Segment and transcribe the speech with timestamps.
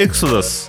[0.00, 0.66] エクソダス。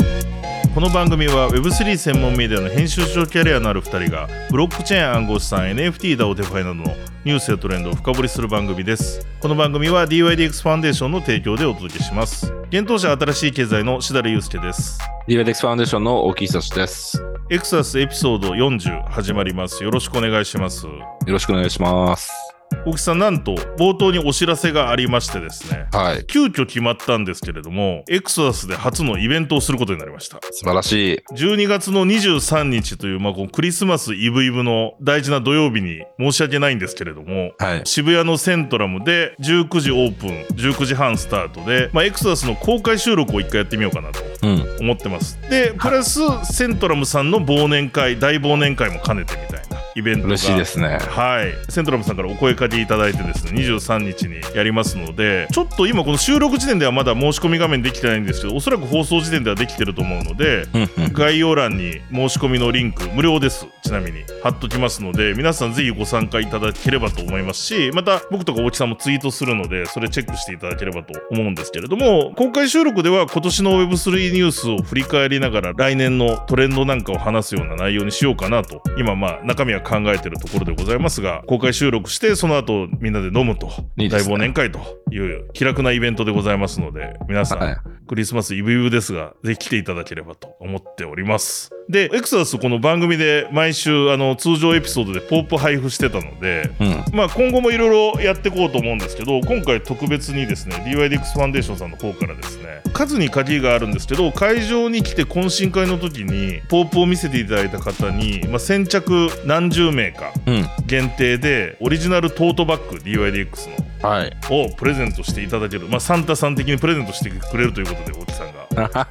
[0.75, 6.84] この番組は Web3 専門メディアの編集長キャリアのある2人がブロックチェーン暗号資産 NFT だお手ファイなどの
[7.23, 9.25] ニュースやトレンドを深掘りする番組です。
[9.39, 12.54] この番組は DYDX ファンデーションの提供でお届けします。
[12.71, 14.99] 現当社新しい経済のしだれゆうすけです。
[15.30, 17.23] DYDX ファンデーションの大木久志です。
[17.50, 19.82] エクソダスエピソード40始まります。
[19.82, 20.88] よろしくお願いします。
[20.88, 20.93] よ
[21.25, 22.50] ろしくお願いします。
[22.86, 26.26] 大木さんなんと冒頭にお知らせがありましてですねはい。
[26.26, 31.23] 急遽決まったんですけれどもエクソダスで初のイベントをすることになりました素晴らしい。
[31.35, 37.81] 12月の23日という、まあ、このクリスマスイブイブの大事な土曜日に申し訳ないんですけれども、はい。
[37.85, 44.77] 渋谷のセントラムで19時オープン、19時半スタートで、まあ、エクソダスの公開収録を一回やってみようかなとうん。
[44.82, 45.40] 思ってます。
[45.49, 50.27] で、プラスセントラムさんの忘年会、大忘年会も兼ねてみたいなイベントが。
[50.29, 50.98] 嬉しいですね。
[50.99, 51.54] はい。
[51.71, 60.68] セントラムさんからお声かけいただいてですね、23日にやりますので、ちょっと今この収録時点ではまだ申し込み画面できてないんですけど、おそらく放送時点ではできてると思うので。
[61.13, 82.60] 概要欄に申し込みのリンク無料ですちなみに貼っときますので皆さんぜひご参加いただければと思いますしまた僕とか大木さんもツイートするのでそれチェックしていただければと思うんですけれども公開収録では今年の Web3 ニュースを振り返りながら来年のトレンドなんかを話すような内容にしようかなと今まあ中身は考えてるところでございますが公開収録してその後
[83.00, 83.67] みんなで飲むと
[83.97, 84.79] 大いいね忘年会と
[85.12, 87.78] いう気楽なイベントでございますので皆さん、はい。
[88.12, 91.72] クリスマスイブイブですが、ぜひ来ていただければと思っております。
[91.88, 97.16] で、エクソダスこの番組で毎週あの通常エピソードでポップ配布してたので、うん。
[97.16, 110.66] まあ今後もいろいろやっていこうと思うんですけど、今回特別にですね、DYDX ファンデーションさんの方からですね、数に限りがあるんですけど、会場に来て懇親会の時にポープを見せていただいた方に、まあ、先着何十名かうん。
[110.85, 113.69] 限定でオリジナルトートバッグ DYDX
[114.03, 114.34] のはい。
[114.50, 119.08] をプレゼントしていただける、まあ、サンタさん的にプレゼントしてくれるということで大木さんが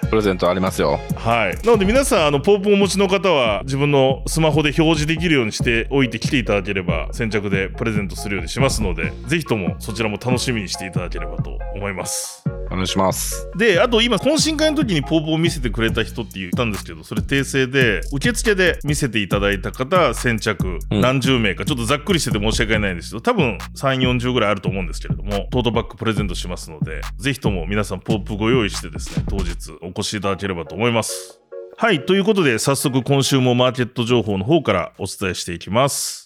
[0.08, 1.00] プレゼントありますよ。
[1.16, 1.66] はい。
[1.66, 12.44] なので皆さん、あの、ポープをお持ちの方は、自分のスマホで表示できるようにしておいて来ていただければ、先着でプレゼントするようにしますので、ぜひともそちらも楽しみにしていただければと思います。
[12.74, 13.48] お願いします。
[13.56, 31.40] で、あと今、懇親会の時にポープを見せてくれた人って言ったんですけど、それ訂正で、受付で見せていただいた方、先着うん何十名か、ちょっとざっくりしてて申し訳ないんですけど、多分3、40ぐらいあると思うんですけれども、トートバッグプレゼントしますので、ぜひとも皆さんポープご用意してですね、当日お越しいただければと思います。
[31.76, 36.23] はい、ということで、早速今週もマーケット情報の方からお伝えしていきます。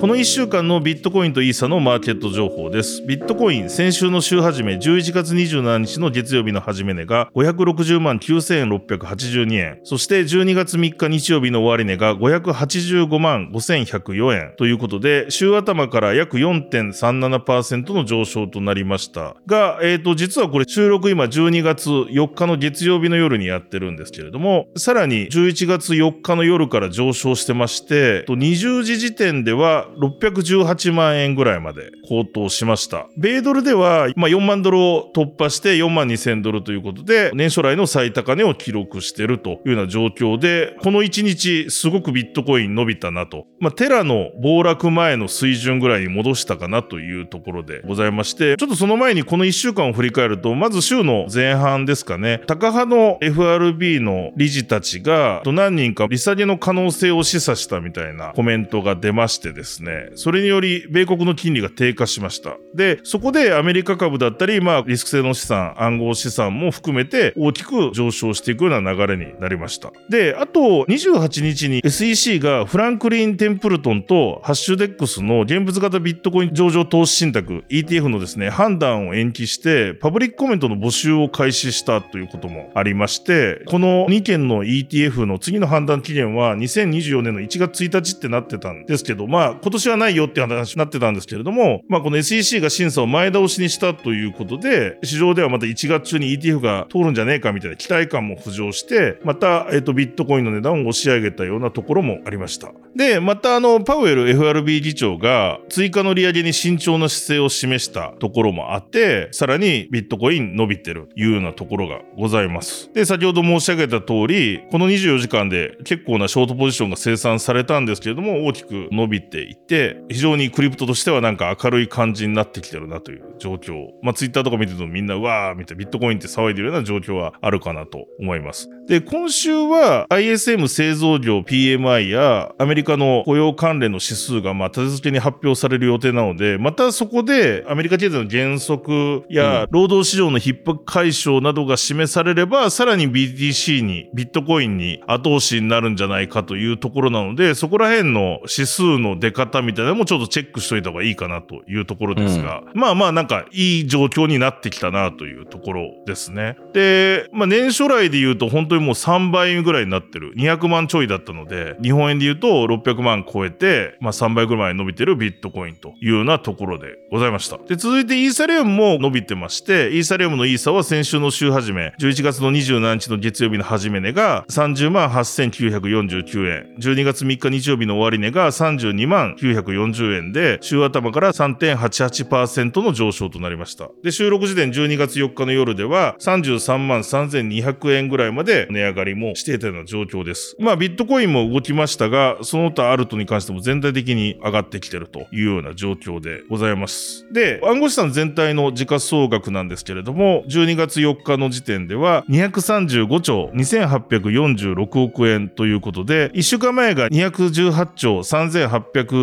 [0.00, 3.02] この1週間のビットコインとイーサのマーケット情報です。
[3.02, 9.78] ビットコイン、先週の週始め、11月27日の月曜日の始め値が560万9682円。
[9.84, 14.54] そして12月3日日曜日の終値が585万5104円。
[14.56, 19.36] ということで、週頭から約4.37%の上昇となりました。
[19.46, 33.06] が、えっ、と、実はこれ収録今12月4日の月曜日の夜にやってるんですけれども、さらに11月4日の夜から上昇してまして、20時時点では618万円ぐらいまで高騰しました。
[33.16, 43.46] 米ドルでは、まあ、4万ドルを突破して4万2000ドルということで、年初来の最高値を記録しているというような状況で、この1日すごくビットコイン伸びたなと。
[43.60, 59.79] まあ、テラの暴落前の水準ぐらいに戻したかなというところでございまして、ちょっとその前にこの1週間を振り返ると、まず週の前半ですかね、高派の FRB の理事たちが、何人か利下げの可能性を示唆したみたいなコメントが出ましてですね、
[60.14, 62.56] それにより米国の金利が低下しました。
[62.74, 69.92] で、そこでアメリカ株だったり、まあ、リスク性の資産、暗号資産も含めて大きく上昇していくような流れになりました。
[70.08, 102.72] で、あと、28日に SEC がフランクリン・テンプルトンとハッシュデックスの現物型ビットコイン上場投資信託 ETF のですね、判断を延期して、パブリックコメントの募集を開始したということもありまして、この2件の ETF の次の判断期限は2024年の1月1日ってなってたんですけど、まあ、今年はないよっていう話になってたんですけれども、まあ、この SEC が審査を前倒しにしたということで、市場ではまた1月中に ETF が通るんじゃねえかみたいな期待感も浮上して、また、えっ、と、ビットコインの値段を押し上げたようなところもありました。
[102.96, 112.90] で、また、あの、パウエル FRB 議長が追加の利上げに慎重な姿勢を示したところもあって、さらにビットコイン伸びてるというようなところがございます。
[112.92, 123.88] で、先ほど申し上げた通り、この24時間で結構なショートポジションが生産されたんですけれども、大きく伸びていって、非常にクリプトとしてはなんか明るい感じになってきてるなという状況。
[124.02, 128.68] まあ、ツイッターとか見てるとみんな、うわーみたいな、ビットコインって騒いでるような状況はあるかなと思います。
[128.86, 156.56] で、今週は ISM 製造業 PMI やアメリカの雇用関連の指数がまあ立て付けに発表される予定なので、またそこでアメリカ経済の減速や労働市場の逼迫解消などが示されれば、さらに BTC に、ビットコインに後押しになるんじゃないかというところなので、そこら辺の指数の出方方みたいなのもちょっとチェックしといた方がいいかなというところですが、まあまあなんかいい状況になってきたなというところですね。
[156.72, 160.34] で、まあ年初来で言うと本当にもう3倍ぐらいになってる。
[160.36, 167.58] 200万ちょいだったので、日本円で言うと600万超えて、まあ3倍ぐらい伸びてるビットコインというようなところでございました。
[167.58, 183.90] で、続いてイーサリアムも伸びてまして、イーサリアムのイーサは先週の週始め、11月の27日の月曜日の始め値が30万8949円、12月3日日曜日の終値が32万940円で、週頭から3.88%の上昇となりました。
[184.02, 190.56] で、収録時点12月4日の夜では33万3200円ぐらいまで値上がりもしていたような状況です。
[190.58, 197.26] まあ、ビットコインも動きましたが、その他アルトに関しても全体的に上がってきてるというような状況でございます。
[197.32, 208.22] で、暗号資産全体の時価総額なんですけれども、12月4日の時点では235兆2846億円ということで、1週間前が218兆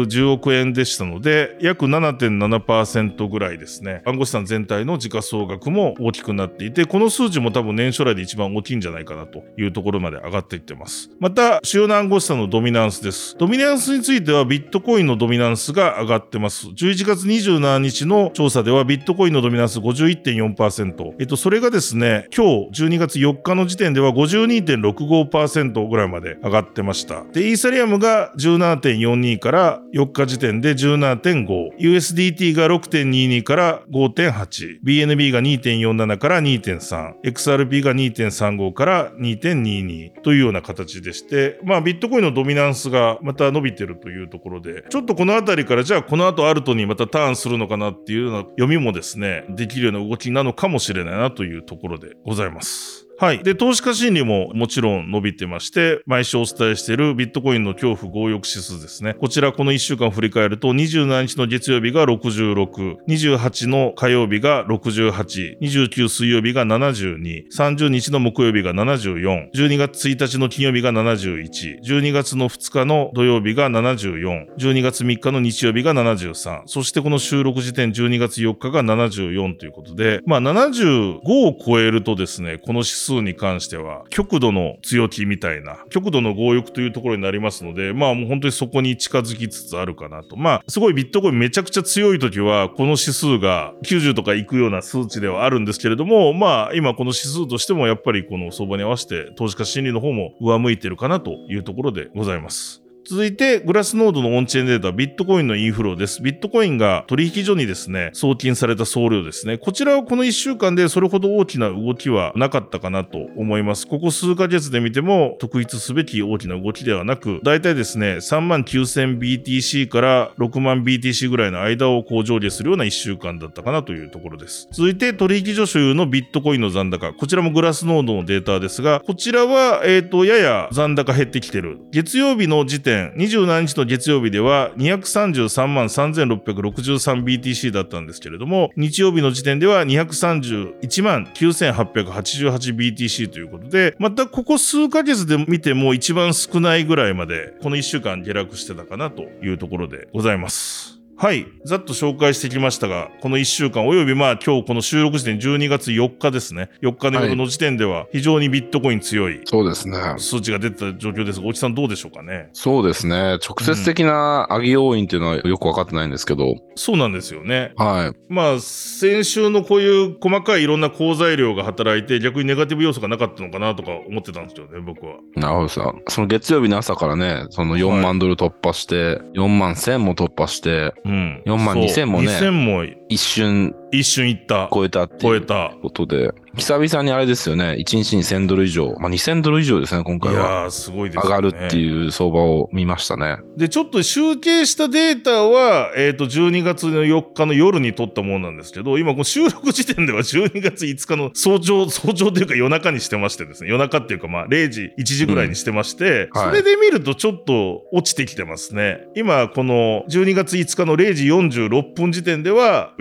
[0.03, 4.01] 10億円でしたので、約7.7%ぐらいですね。
[4.05, 11.09] 暗号資産全体の時価総額も大きくなっていて、この数字も多分年初来で一番大きいんじゃないかなというところまで上がっていってます。
[11.19, 13.35] また、主要な暗号資産のドミナンスです。
[13.37, 16.67] ドミナンスについてはビットコインのドミナンスが上がってます。
[16.67, 21.13] 11月27日の調査ではビットコインのドミナンス51.4%。
[21.19, 27.23] えっと、それがですね、今日12月4日の時点では52.65%ぐらいまで上がってました。
[27.33, 31.77] で、イーサリアムが17.42から4日時点で17.5。
[31.79, 34.81] USDT が6.22から5.8。
[34.83, 37.13] BNB が2.47から2.3。
[37.23, 53.06] XRP が2.35から2.22というような形でして、まあビットコインのドミナンスがまた伸びてるというところで、ちょっとこのあたりからじゃあこの後アルトにまたターンするのかなっていうような読みもですね、できるような動きなのかもしれないなというところでございます。
[53.19, 53.41] はい。
[53.41, 59.15] で、投資家心理ももちろん伸びてまして、毎週お伝えしているビットコインの恐怖強欲指数ですね。
[59.15, 90.35] こちらこの1週間振り返ると、27日の月曜日が66、28の火曜日が68、29水曜日が72、30日の木曜日が74、12月1日の金曜日が71、12月の2日の土曜日が74、12月3日の日曜日が73、そしてこの収録時点12月4日が74ということで、まあ75を超えるとですね、この指数に関しては極度の強気みたいな、極度の強欲というところになりますので、まあもう本当にそこに近づきつつあるかなと。
[90.35, 102.86] まあすごいビットコインめちゃくちゃ強い時は、この指数が90とかいくような数値ではあるんですけれども、まあ今この指数としてもやっぱりこの相場に合わせて投資家心理の方も上向いてるかなというところでございます。
[103.09, 106.21] 続いて、グラスノードのオンチェーンデータ、ビットコインのインフローです。
[106.21, 109.57] ビットコインが取引所にですね、送金された総量ですね。
[109.57, 113.87] こちらはこの1週間でそれほど大きな動きはなかったかなと思います。
[113.87, 124.67] ここ数ヶ月で見ても、特筆すべき大きな動きではなく、だいたいですね、3万 9000BTC から6万 BTC ぐらいの間をこう上下するような1週間だったかなというところです。
[124.73, 127.13] 続いて、取引所所有のビットコインの残高。
[127.13, 131.79] こちらもグラスノードのデータですが、こちらは、えっ、と、やや残高減ってきてる。
[131.93, 150.96] 月曜日の時点、27日の月曜日では233万 3663BTC だったんですけれども、日曜日の時点では231万 9888BTC ということで、またここ数ヶ月で見ても一番少ないぐらいまで、この1週間下落してたかなというところでございます。
[151.19, 151.47] はい。
[151.65, 156.69] ざっと紹介してきましたが、この1週間、およびまあ今日この収録時点12月4日ですね。
[156.83, 159.97] 4日の夜の時点では非常にビットコイン強いそうですね。
[160.17, 162.49] 数値が出てた状況ですが、おじさんどうでしょうかね？
[162.53, 163.39] そうですね。
[163.43, 167.71] 直接的な上げ要因っていうのはよくわかってないんですけど、そうなんですよね。
[167.77, 168.17] はい。
[168.31, 175.15] まあ、先週のこういう細かいいろんな好材料が働いて、逆にネガティブ要素がなかったのかなとか思ってたんですけどね、僕は。
[175.35, 175.95] なるほどさ。
[176.09, 181.43] その月曜日の朝からね、その4万ドル突破して、4万1000も突破して、うん。
[181.45, 184.69] 4万そう2000もね2000も一瞬一瞬いった。
[184.73, 185.73] 超えたっていう超えた。
[185.81, 187.75] ことで、久々にあれですよね。
[187.79, 188.95] 1日に1000ドル以上。
[188.99, 190.39] まあ、2000ドル以上ですね、今い回は。
[190.39, 191.31] やー、すごいですね。
[191.31, 193.37] がるっていう相場を見ましたね。
[193.55, 209.07] で、ちょっと集計したデータは、えっ、と、12月の4日の夜に撮ったものなんですけど、今、この収録時点では12月5日の早朝、早朝というか夜中にしてましてですね、夜中っていうか、まあ、0時、1時ぐらいにしてまして、うんはいそれで見るとちょっと落ちてきてますね。
[209.15, 212.93] 今、この12月5日の0時46分時点では、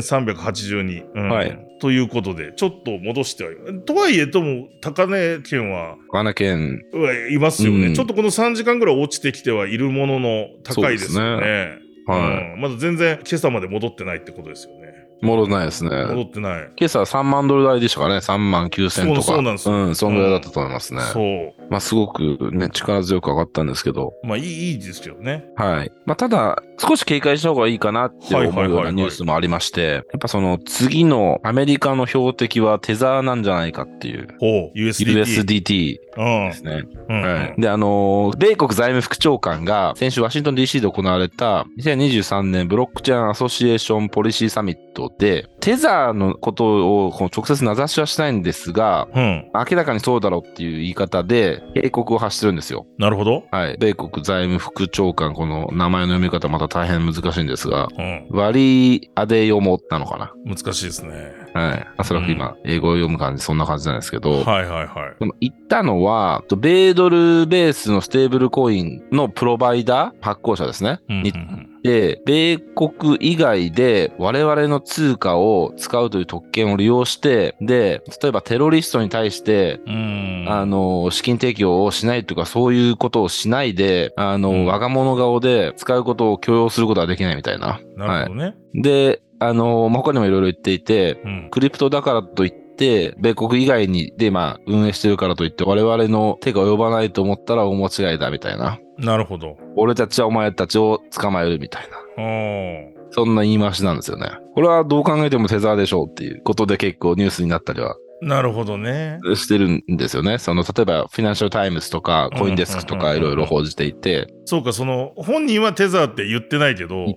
[0.00, 1.04] 41,382。
[1.14, 3.80] うんはいということで、ちょっと戻してはいる。
[3.86, 11.78] とはいえ、とも、高値圏は、ガナケン、はいますよね、うんちょっとこの3時間ぐらい落ちてきてはいるものの高いですよね。
[12.06, 12.54] はい。
[12.54, 14.79] うんまだ全然今朝まで戻ってないってことですよね。
[15.22, 15.90] 戻らないですね。
[15.90, 16.70] 戻ってない。
[16.76, 18.16] 今朝は3万ドル台でしたかね。
[18.16, 19.22] 3万9千とか。
[19.22, 21.00] そうそうなんですようん、そんぐらいだったと思いますね。
[21.02, 21.54] そう。
[21.70, 24.14] まあ、すごくね、力強く上がったんですけど。
[24.24, 25.44] まあいいいいですけどね。
[25.56, 25.92] はい。
[26.06, 34.28] まあ、ただ、少し警戒した方がいいかなって思うようなニュースもありまして、やっぱその次のアメリカの標的はテザーなんじゃないかっていう。
[34.40, 35.24] ほう、USDT。
[35.24, 36.84] USDT うんですね。
[37.08, 37.60] うんはい。
[37.60, 49.50] で、あのー米国財務副長官が先週ワシントン DC で行われた2023年ブロックチェーンアソシエーションポリシーサミットで、テザーのことを直接名指しはしないんですが、うん。
[49.54, 52.86] 明らかにそうだろうっていう言い方で警告を発してるんですよ。
[52.98, 53.44] なるほど。
[53.50, 53.76] はい。
[53.78, 58.28] 米国財務副長官、この名前の読み方また大変難しいんですが、うん。
[58.30, 61.32] ワリー・アデヨモなのかな難しいですね。
[61.54, 61.86] はい。
[61.98, 64.86] おそらく今、英語を読む感じ、そんな感じなんですけど、はいはいはい。
[65.18, 71.00] でも言ったのは、米ドルベースのステーブルコインのプロバイダー、発行者ですね。
[71.08, 71.32] うんに
[71.82, 80.46] で、米国以外で我々の通貨を使うという特権を利用して、で、例えばテロリストに対して、うん。
[80.48, 87.80] あの、資金提供をしないとか、そういうことをしないで、あの、うん我が物顔で使うことを許容することはできないみたいな。
[87.96, 88.54] なるほどね。
[88.74, 91.48] で、あの、まあ他にもいろいろ言っていて、うん。
[91.50, 98.78] クリプトだからといって、米国以外にで、まあ、運営してるからといって、我々の手が及ばないと思ったら大間違いだみたいな。
[99.00, 99.56] なるほど。
[99.76, 102.24] 俺たちはお前たちを捕まえるみたいな。
[102.24, 102.94] うん。
[103.10, 104.30] そんな言い回しなんですよね。
[104.54, 109.18] これはどう考えてもテザーでしょうっていうことで結構ニュースになったりはなるほどね。
[109.34, 110.38] してるんですよね。
[110.38, 117.14] その、例えば、フィナンシャルタイムズとか、コインデスクとかいろいろ報じていて、そうか、その、本人はテザーって言ってないけど、もう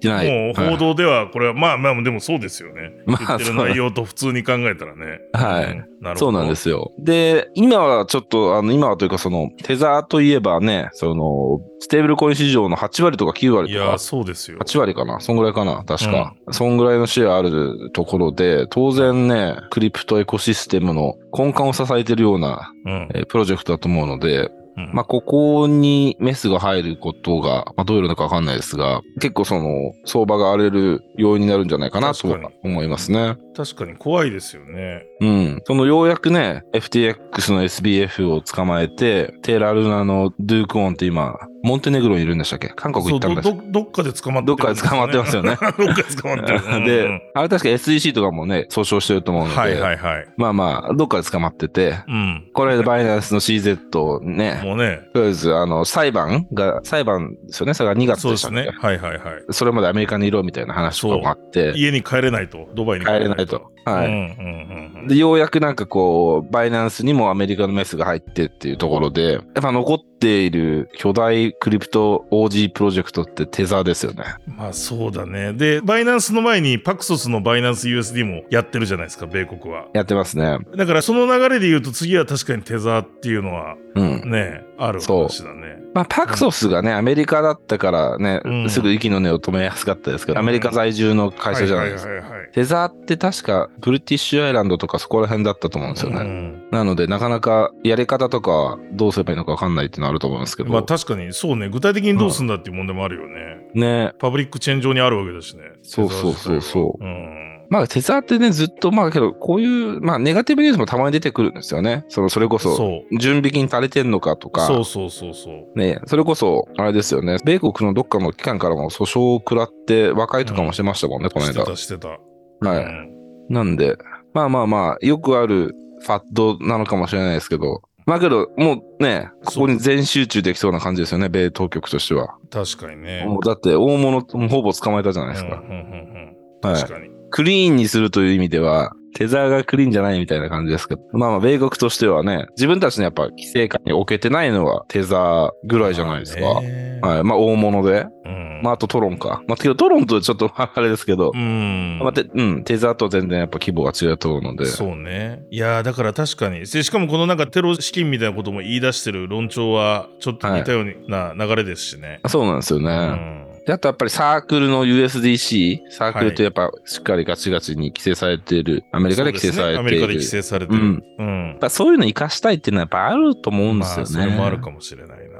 [0.53, 2.91] 報道では、これは、まあまあ、でもそうですよね。
[3.07, 5.19] まあ言ってる内容と普通に考えたらね。
[5.33, 6.31] はいうんなるほど。
[6.31, 6.91] そうなんですよ。
[6.99, 14.59] で、今はちょっと、あの、今はというかその、テザーといえばね、その、ステーブルコイン市場の8割とか9割とかいや、、そうですよ。
[14.59, 16.35] 8割かなそんぐらいかな確か。
[16.51, 23.09] そんぐらいのシェアあるところで、当然ね、クリプトエコシステムの根幹を支えてるような、うん。
[23.15, 32.27] えープロジェクトだと思うので、うんまあ、ここにメスが入ることが、まあ、どういうのかわかんないですが、結構その、相場が荒れる要因になるんじゃないかなと
[32.63, 33.37] 思いますね。
[33.55, 35.03] 確かに怖いですよね。
[35.21, 35.61] うん。
[35.65, 42.69] そのようやくね、FTX の SBF を捕まえて、テーラルナのドゥークオンって今、モンテネグロにいるんでしたっけ？
[42.75, 46.61] 韓国行ったんだどどどっかで捕まってどっかで捕まってますよね どっかで捕まってる。
[46.65, 50.25] うんうんで、あれ確か SEC とかもね、訴訟してると思うので、はいはいはい。
[50.37, 52.47] まあまあ、どっかで捕まってて、うん。
[52.53, 57.73] これでバイナンスの CZ をね、もうね、とりあえず、あの、裁判が、裁判ですよね？
[57.73, 58.69] それが2月でしたね。
[58.81, 59.19] はいはいはい。
[59.51, 63.71] それまでアメリカにいろみたいな話とかもあって、家に帰れないと、ドバイに帰れないと。。
[63.85, 64.07] はい。
[64.07, 65.07] うんうんうんうん。
[65.07, 74.23] で、ようやくなんかこう、バイナンスにもアメリカのメスが入ってっていうところで、やっぱ残っている巨大クリプト OG プロジェクトってテザーですよね。
[74.45, 75.53] まあそうだね。
[75.53, 79.87] で、バイナンスの前にパクソスのバイナンス USD もやってるじゃないですか、米国は。
[79.93, 80.59] やってますね。
[80.75, 84.31] だからその流れで言うと次は確かにテザーっていうのはうん。
[84.31, 85.77] ね、ある話だね。
[85.93, 92.11] まあ、パクソスがね、アメリカだったからね、うんすぐ息の根を止めやすかったですけど、アメリカ在住の会社じゃないですか。
[92.53, 96.19] テザーって確かブリティッシュアイランドとかそこら辺だったと思うんですよね。
[96.19, 100.71] うんなので、なかなかやり方とかどうすればいいのかわかんないっていうのはあると思うんですけど。
[100.71, 103.69] まあ確かにそうね、具体的にどうすんだっていう問題もあるよね。
[103.75, 104.13] ね。
[104.17, 105.63] パブリックチェーン上にあるわけだしね。
[105.83, 107.52] そうそうそうそううん。
[107.73, 109.65] まあ、テザーってね、ずっと、まあけど、こうい
[109.97, 112.05] う、まあ、ネガティブニュースもたまに出てくるんですよね。
[112.07, 113.01] その、それこそ。
[113.19, 115.79] 準備金足りてんのかとか、そうそうそうそう。
[115.79, 121.53] ね、それこそ、あれですよね、米国のどっかの機関からも訴訟を食らって、和解とかもしてましたもんね、この間。
[121.53, 122.09] してたしてた。
[122.09, 122.85] はい。
[122.85, 123.13] うん
[123.49, 123.97] なんで、
[124.33, 132.37] まあまあまあ、よくあるファットなのかもしれないですけど、まあけど、もうね、ここに全集中できそうな感じですよね、米当局としては。
[132.49, 133.25] 確かにね。
[133.25, 135.55] もうだって、大物、ほぼ捕まえたじゃないですか。
[135.55, 137.22] うんうんうんうんはい確かに。
[137.33, 146.45] クリーンにするという意味では、テザーがクリーンじゃないみたいな感じですけど、まあまあ、米国としてはね、自分たちのやっぱ規制下に置けてないのはテザーぐらいじゃないですか。
[146.45, 147.23] はい。
[147.23, 148.05] まあ、大物で。
[148.25, 149.41] うんまあ、あとトロンか。
[149.47, 151.97] まあ、けどトロンとちょっとあれですけど、うん。
[152.03, 154.67] まあ、てうん、テザーと全然やっぱ規模が違うと思うので。
[154.67, 155.41] そうね。
[155.49, 156.59] いやーだから確かに。
[156.59, 162.21] でしかもこのなんかテロ資金みたいなことも言い出してる論調はちょっと似たような流れですしね。
[162.27, 163.47] そうなんですよね。
[163.47, 163.52] うん。
[163.65, 169.75] であとやっぱりサークルの USDC、サークルってやっぱしっかりガチガチに規制されている、アメリカで規制されている。
[169.75, 170.79] ねアメリカで規制されてる。
[170.79, 171.49] うんうん。
[171.51, 174.11] やっぱそういうの活かしたいっていうのはやっぱあると思うんですよね。
[174.15, 175.39] まあ、それもあるかもしれないな。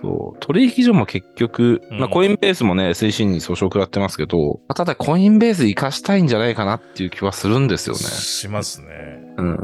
[0.00, 0.40] そう。
[0.40, 8.00] 取引所も結局、うんまあコインベースもね、推進に訴訟を食らってますけど、ただコインベース活かしたいんじゃないかなっていう気はするんですよね。
[8.00, 8.88] しますね。
[9.36, 9.56] うん。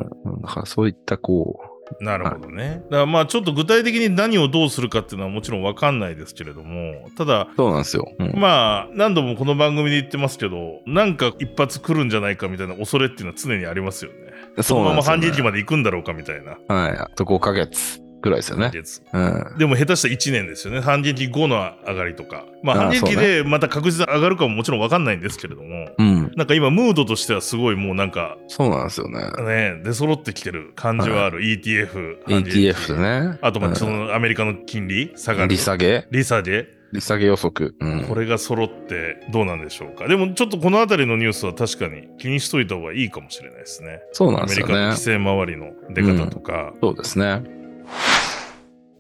[0.42, 1.61] だからそういったこ
[2.00, 2.83] なるほどね。
[2.91, 8.11] だからまあちょっと具体的に何をどうするかっていうのはもちろんわかんないですけれども、ただ、う、そうなんですよ。
[8.19, 14.62] うんまあ何度もこの番組で言ってますけど、なんか一発来るんじゃないかみたいな恐れっていうのは常にありますよね。
[14.62, 15.43] そのままそうなんですよ、ね。
[15.43, 16.59] 反撃まで行くんだろうかみたいな。
[16.75, 16.91] はい。
[16.97, 18.71] あと5ヶ月ぐらいですよね。
[18.73, 19.59] 月うん。
[19.59, 20.81] でも下手したら1年ですよね。
[20.81, 22.47] 反撃後の上がりとか。
[22.62, 26.33] まあああ反撃そうでまた確実に上がるかももちろんわかんないんですけれども、うん。
[26.35, 29.21] なんか今ムードとしてはすごいもうなんかそうなんですよね。
[29.45, 31.40] ね、出揃ってきてる感じはある。
[31.40, 32.23] ETF。
[32.26, 33.00] 反撃 ETF で
[33.31, 33.38] ね。
[33.43, 35.49] あとまあうんそのアメリカの金利下がる。
[35.49, 36.07] 利下げ？
[36.11, 37.75] 利下げ利下げ予測。
[37.81, 38.04] うん。
[38.04, 40.07] これが揃ってどうなんでしょうか。
[40.07, 44.00] でもちょっとこのあたりのニュースは確かに気にしといた方がいいかもしれないですね。
[44.12, 44.73] そうなんアメリですよね。
[44.75, 46.73] カの規制周りの出方とか。
[46.81, 47.43] そうですね。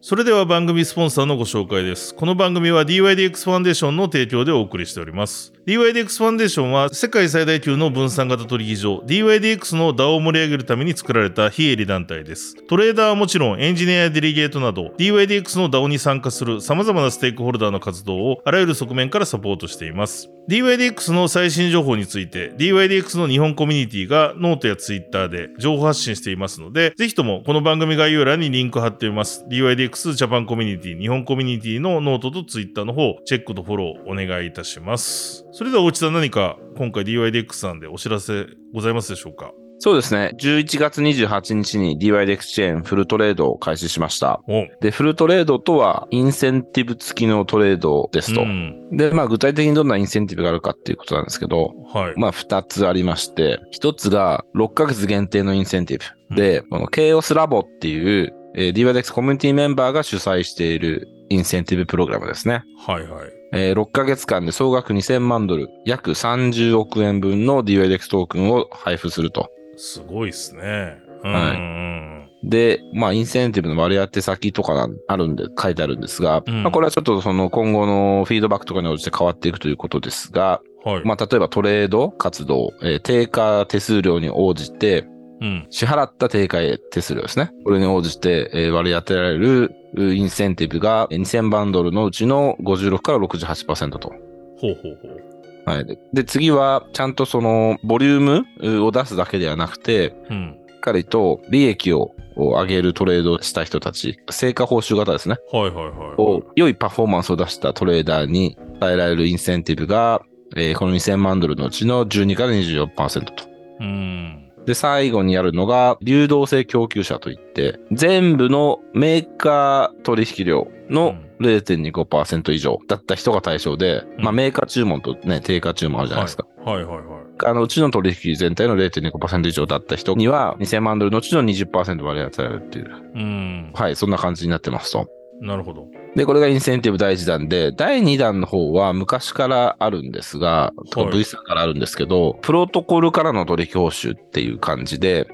[0.02, 2.14] それでは番組スポンサーのご紹介です。
[2.14, 5.53] この番組は DYDX ファンデーションの提供でお送りしております。
[5.66, 12.54] DYDX ファンデーションは世界最大級の分散型取引所 DYDX の DAO を盛り上げるために作られた非営利団体です。
[12.66, 20.28] トレーダーはもちろんエンジニアやデリゲートなど DYDX の DAO に参加する様々なステークホルダーの活動をあらゆる側面からサポートしています。
[20.50, 29.46] DYDX の最新情報について DYDX の日本コミュニティがノートやツイッターで情報発信していますので、ぜひともこの番組概要欄にリンク貼っています。
[29.48, 35.46] DYDX ジャパンコミュニティ、日本コミュニティのノートとツイッターの方、チェックとフォローお願いいたします。
[35.56, 39.52] それでは、大内さん何か今回 DYDX さんでお知らせございますでしょうか？
[39.78, 40.32] そうですね。
[40.40, 44.40] 11月28日に DYDX チェーンフルトレードを開始しました。
[44.48, 48.42] おで、フルトレードとは、インセンティブ付きのトレードですと。
[48.42, 52.14] うんで、まあ、具体的にどんなインセンティブがあるかっていうことなんですけど、はい。
[52.16, 56.34] まあ、二つありまして、一つが6ヶ月限定のインセンティブ。
[56.34, 62.64] で、この KOS ラボっていう、えー DYDX コミュニティメンバーが主催しているインセンティブプログラムですね。
[62.86, 63.43] はいはい。
[63.54, 69.50] えー6ヶ月間で総額2000万ドル、約30億円分の DYDX トークンを配布すると。
[69.76, 70.98] すごいっすね。
[71.22, 72.04] うんはいうん
[72.46, 81.04] で、まあ、インセンティブの割り当て先とかがあるんで、書いてあるんですが、うんまあ、これはちょっとその今後のフィードバックとかに応じて変わっていくということですが、はい。
[81.04, 85.06] まあ、例えばトレード活動、えー定価手数料に応じて、
[85.44, 85.66] うん。
[85.70, 86.58] 支払った定価
[86.90, 87.50] 手数料ですね。
[87.64, 94.08] これに応じて、えー割り当てられるうインセンティブがえー2000万ドルのうちの56から68%と。
[94.08, 95.70] ほうほうほう。
[95.70, 95.84] はい。
[95.86, 100.58] でで、次は、ちゃんとその、ボリュームうを出すだけではなくて、うん。
[100.68, 105.36] しっかりと利益をを上げるトレードをした人たち、成果報酬型ですね。
[105.52, 105.94] はいはいはい。
[106.18, 110.20] を良いパフォーマンスを出したトレーダーに与えられるインセンティブが、
[110.56, 113.44] えーこの2000万ドルのうちの12から24%と。
[113.80, 114.43] うん。
[114.66, 126.46] で、最後にやるのが、流動性供給者といって、全部のメーカー取引量の0.25%以上だった人が対象で、うんまあメーカー注文とね、定価注文あるじゃないですか。
[126.64, 127.04] はいはいはい。
[127.44, 132.90] あのうちの取引全体の0.25%以上だった人には、2000万ドルのうちの20%割り当てられるっていう。
[133.14, 133.72] うん。
[133.74, 135.08] はい、そんな感じになってますと。
[135.40, 135.88] なるほど。
[136.16, 145.26] で、これがインセンティブ第1弾で、第2弾の方は昔からあるんですが、はい V さんからあるんですけど、プロトコルからの取引報酬っていう感じで。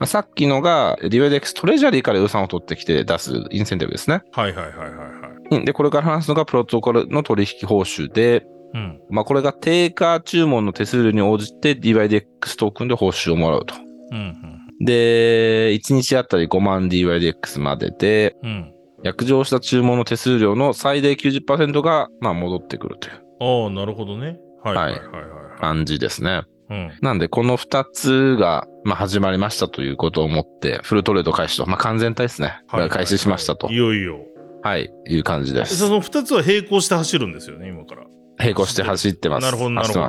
[0.00, 4.22] まあさっきのが DYDX トレジャリーから予算を取ってきて出すインセンティブですね。
[4.32, 5.04] はいはいはいはいは
[5.52, 5.56] い。
[5.58, 9.00] うんで、これから話すのがプロトコルの取引報酬で、うん。
[9.10, 13.76] まあこれが定価注文の手数料に応じて DYDX トークンで報酬をもらうと。
[14.10, 18.72] うんで、1日あたり5万 DYDX までで、うん。
[19.00, 19.06] うん。
[19.06, 24.38] 約定した注文の手数料の最大90%が、まあ、戻ってくるというああ、なるほどね。
[24.62, 25.00] はいはいはいはい。
[25.00, 26.42] はい、感じですね。
[26.70, 26.92] うん。
[27.00, 32.48] なんで、この2つが、まあ、始まりましたということを思って、フルトレード開始と、まあ、完全体ですね。
[32.48, 33.76] はいはいはい開始しましたとい。
[33.76, 34.18] よいよ。
[34.62, 35.76] はい、いう感じです。
[35.76, 38.04] その二つは並行して走るんですよね、今から。
[38.38, 39.44] 並行して走ってます。
[39.44, 40.00] なるほどなるほど。
[40.00, 40.08] は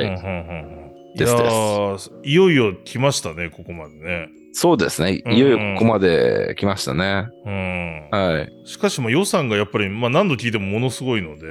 [0.00, 0.04] い。
[0.04, 0.82] うんうんうん
[1.14, 4.28] ですやーいよいよ来ましたね、ここまでね。
[4.52, 5.22] そうですね。
[5.30, 7.28] いよいよここまで来ましたね。
[7.46, 8.08] うん。
[8.10, 8.68] はい。
[8.68, 11.46] しかしも予算がやっぱり、まあ何度聞いてもものすごいので。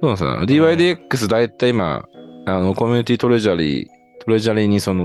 [0.00, 0.96] そうなんですよね。
[1.06, 2.04] DYDX だいたい今、
[2.46, 3.88] あの、コミュニティトレジャリー、
[4.24, 5.04] トレジャリーにその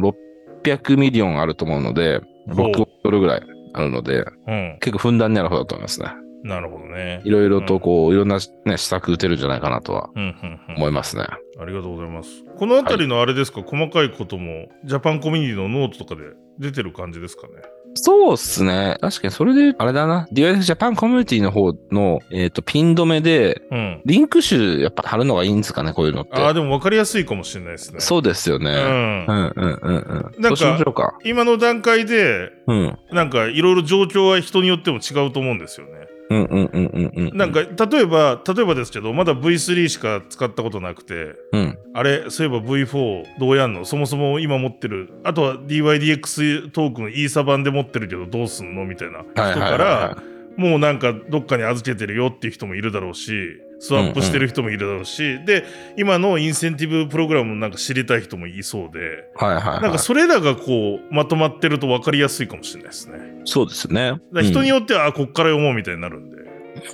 [0.64, 2.22] 600ミリオンあると思うので、
[2.56, 3.42] ほう6億ドルぐらい
[3.74, 4.78] あるので、うん。
[4.80, 6.08] 結構ふんだんにある方だと思いますね。
[6.44, 7.22] なるほどね。
[7.24, 11.24] いろいろとこう、いろんなね、施策打てるんじゃないかなとはうんうんうん思いますね。
[11.24, 12.30] ありがとうございます。
[12.58, 16.22] このあたりのあれですか、細かいことも、ジャパンコミュニティのノートとかで
[16.60, 17.54] 出てる感じですかね？
[17.94, 18.98] そうっすね。
[19.02, 20.28] 確かにそれで、あれだな。
[20.32, 24.02] DIS ジャパンコミュニティの方の、えっ、と、ピン止めで、うん。
[24.06, 26.36] リンク集やっぱ貼るのがいいんですかね、こういうのって。
[26.36, 28.00] ああ、でも分かりやすいかもしれないですね。
[28.00, 28.72] そうですよね。
[28.72, 29.96] うんうんうんうん
[30.36, 30.42] うん。
[30.42, 31.18] なんかか。
[31.26, 32.98] 今の段階で、うん。
[33.12, 35.94] なんかいろいろ状況は人によっても違うと思うんですよね。
[36.32, 37.38] うんうんうんうんうん。
[37.38, 41.78] なんか、例えば、例えばですけど、まだ V3 しか使ったことなくて、うん。
[41.94, 43.84] あれ、そういえば V4 どうやんの？
[43.84, 48.86] そもそも今持ってる、あとは DYDX トークンイーサ版で持ってるけどどうすんの？
[48.86, 50.18] みたいな人からは、
[50.56, 55.66] もうなんかどっかに預けてるよっていう人もいるだろうし、スワップしてる人もいるだろうし、で、
[55.98, 59.00] 今のインセンティブプログラムもなんか知りたい人もいそうで、
[59.42, 59.44] い。
[59.44, 59.82] はいはいはい。
[59.82, 63.18] なんかそれらがこうまとまってると分かりやすいかもしれないですね。
[63.46, 64.20] そうですね。
[64.32, 66.38] ら人によよっては、あ、こっから読もうみたいになるんで。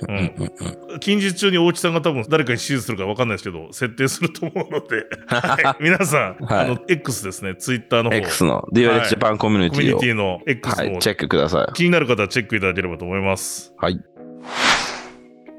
[0.08, 0.52] うんうん
[0.90, 1.00] うん。
[1.00, 13.72] 近日中に大木さんが多分誰かに指示するか分かんないですけど、設定すると思うので、 はい、皆さん、はいあの、X ですね、ツイッターの方、X の DIS ジャパンコミュニコミュティを、ニティの X の方、はい、チェックくださ気になる方はチェックいただければと思います。
[13.78, 14.00] はい。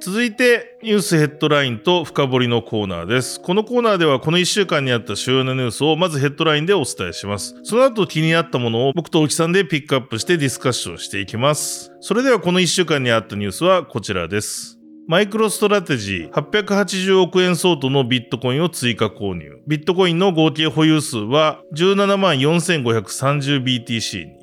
[0.01, 3.41] 続いて、ニュースヘッドラインと深掘りのコーナーです。
[3.41, 7.53] このコーナーでは、この1週間にあった主要なニュースをまずヘッドラインでお伝えします。
[7.63, 11.91] その後気になったものを僕と大木さんでピックアップしてディスカッションしていきます。
[11.99, 14.79] それではこの1週間にあったニュースはこちらです。
[15.09, 19.57] マイクロストラテジー880億円相当のビットコインを追加購入。
[19.67, 24.38] ビットコインの合計保有数は17万 4530BTC に。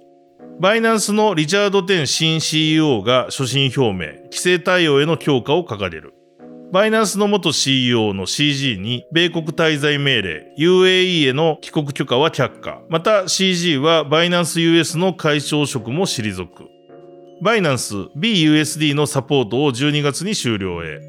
[0.58, 6.14] バイナンスのリチャード・テン新 CEO が所信表明、規制対応への強化を掲げる。
[6.72, 12.80] バイナンスの元 CEO の CG に米国滞在命令、UAE への帰国許可は却下。
[12.88, 16.64] また CG はバイナンス US の会長職も退く。
[17.42, 21.00] バイナンス BUSD のサポートを12月に終了へ。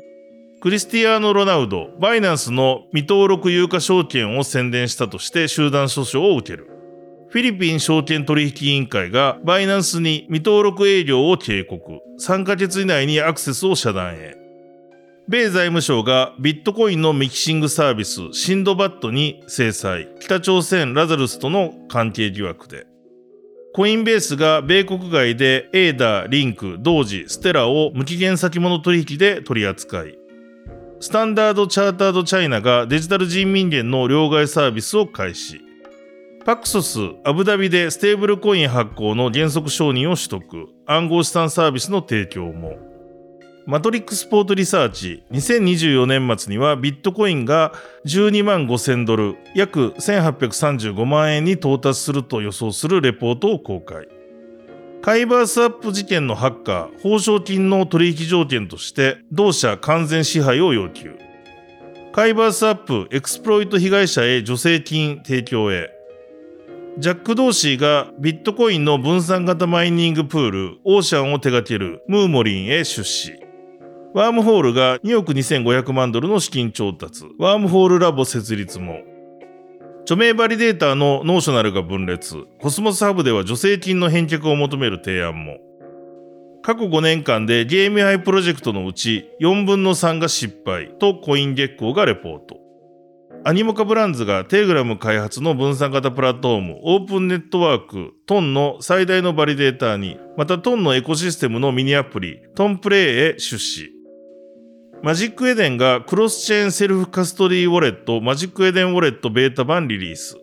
[0.60, 6.77] クリスティアーノ・ロナウド、バイナンスの未登録有価証券を宣伝したとして集団訴訟を受ける。
[7.30, 12.00] フィリピン証券取引委員会がバイナンスに未登録営業を警告。
[12.22, 14.36] 3ヶ月以内にアクセスを遮断へ。
[15.28, 20.08] 米財務省がビットコインのミキシングサービスシンドバットに制裁。
[20.22, 22.88] 北朝鮮ラザルスとの関係疑惑で。
[23.74, 30.18] コインベースが米国外でエーダー、リンク、ドージ、ステラを無期限先物取引で取り扱い。
[31.02, 35.67] スタンダードチャータードチャイナがデジタル人民元の両替サービスを開始。
[36.48, 40.70] パクソス、アブダビでステーブルコイン発行の原則承認を取得。
[40.86, 42.78] 暗号資産サービスの提供も。
[43.66, 47.74] マトリックスポートリサーチ、2024年末にはビットコインが
[48.06, 54.08] 12万5000ドル、約1835万円に到達すると予想するレポートを公開。
[55.02, 61.20] カイバースアップ事件のハッカー、報奨金の取引条件として、同社完全支配を要求。
[62.14, 65.97] カイバースアップ、エクスプロイト被害者へ助成金提供へ。
[67.00, 73.34] ジャック・ドーシーがビットコインの分散型マイニングプール、オーシャンを手掛けるムーモリンへ出資。
[74.16, 77.26] ワームホールが2億2500万ドルの資金調達。
[77.38, 79.02] ワームホールラボ設立も。
[80.02, 82.36] 著名バリデーターのノーショナルが分裂。
[82.60, 85.60] コスモスハブでは助成金の返却を求める提案も。
[86.64, 92.67] 過去5年間でゲーミファイプロジェクトのうち4分の3が失敗とコインゲッコーがレポート。
[93.48, 103.94] アニモカブランズがテレグラム開発の分散型プラットフォームオープンネットワークトンの最大のバリデーターに、またトンのエコシステムのミニアプリトンプレイへ出資。
[105.02, 110.36] マジックエデンがクロスチェーンセルフカストリーウォレットマジックエデンウォレットベータ版リリース。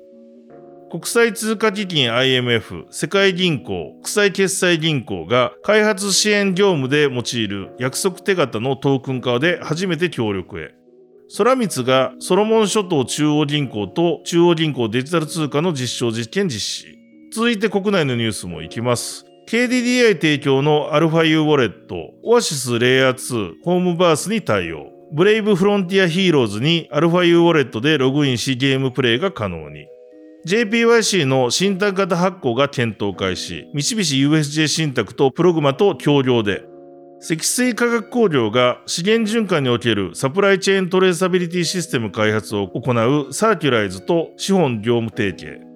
[0.90, 10.74] 国際通貨基金 IMF、世界銀行、国際決済銀行が開発支援業務で用いる約束手形のトークン化で初めて協力へ。
[11.28, 16.98] 空光がソロモン諸島中央銀行と中央銀行デジタル通貨の実証実験実施。
[17.32, 19.24] 続いて国内のニュースもいきます。
[19.48, 24.90] KDDI 提供の αU ウォレット、オアシスレイヤー2ホームバースに対応。
[25.12, 29.86] ブレイブフロンティアヒーローズに αU ウォレットでログインしゲームプレイが可能に。
[30.46, 33.66] JPYC の信託型発行が検討開始。
[33.72, 36.73] 三菱 USJ 信託とプログマと協業で。
[37.26, 45.66] 積水化学工業が資源循環におけるサプライチェーントレーサビリティシステム開発を行うサーキュライズと資本業務提携。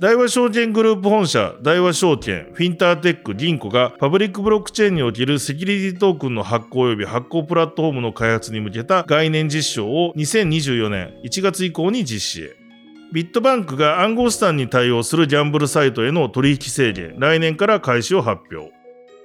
[0.00, 12.56] 大和証券グループ本社、大和証券、フィンターテック、ギンコがパブリックブロックチェーンにおけるセキュリティトークンの発行及び発行プラットフォームの開発に向けた概念実証を2024年1月以降に実施へ。
[13.12, 18.75] ビットバンクが暗号資産に対応するギャンブルサイトへの取引制限、来年から開始を発表。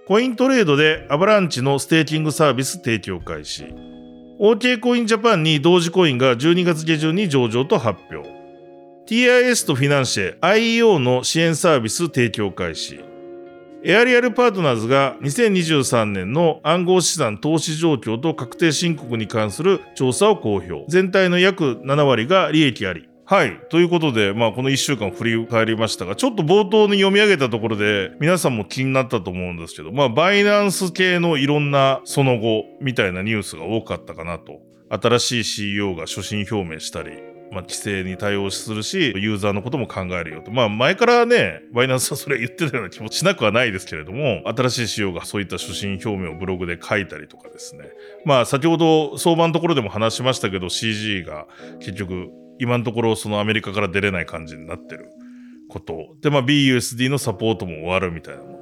[0.08, 3.66] コイントレードでアバランチのステーキングサービス提供開始。
[4.40, 8.28] OK コインジャパンに同時コインが12月下旬に上場と発表。
[9.06, 13.00] TIS とフィナンシェ IEO の支援サービス提供開始。
[13.84, 20.86] エアリアルパートナーズが2023年の暗号資産投資状況と確定申告に関する調査を公表。
[20.88, 23.11] 全体の約7割が利益あり。
[23.26, 23.60] はい。
[23.70, 34.60] ということで、まあ、この1週間振り返りましたが、ちょっと冒頭に読み上げたところで、皆さんも気になったと思うんですけど、まあ、バイナンス系のいろんなその後、みたいなニュースが多かったかなと。
[34.90, 37.12] 新しい CEO が所信表明したり、
[37.52, 40.52] まあ、規制に対応するし、ユーザーのことも考えるよと。
[40.52, 47.86] まあ、前からね、バイナンスはそれ言ってたような気もしなくはないですけれども、新しい仕様がそういった所信表明をブログで書いたりとかですね。
[48.26, 51.46] まあ、先ほど相場のところでも話しましたけど、CG が
[51.80, 52.30] 結局、
[52.62, 55.10] 今のところそのアメリカから出れない感じになってる
[55.68, 56.16] こと。
[56.22, 58.58] で、まあ、BUSD のサポートも終わるみたいなもの。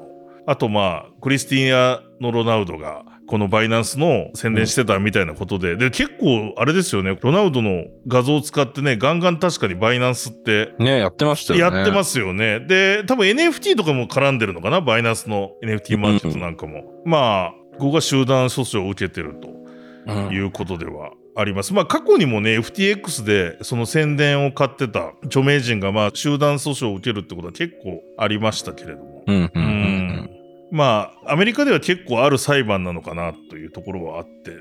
[0.48, 11.78] あと、まあ、クリスティーナのロナウドが、このバイナンスの宣伝してたみたいなことで、で、結構、あれですよね、ロナウドの画像を使ってね、ガンガン確かにバイナンスって、ねやってましたよね。。
[11.78, 12.62] やってますすよね。
[12.62, 17.04] で、多分 NFT とかも絡んでるのかな、バイナンスの NFT マーケットなんかも。
[17.06, 19.60] まあ、ここが集団訴訟を受けてると
[20.08, 21.74] うんいうことではあります。
[21.74, 29.24] まあ、過去にもね、FTX でその宣伝を買ってた著名人が、まあ、集団訴訟を受けるってことは結構ありましたけれども。
[29.26, 29.64] うんうんううん。
[29.64, 30.30] ん。
[30.72, 34.58] まあ、アメリカでは結構ある裁判なのかなというところはあって、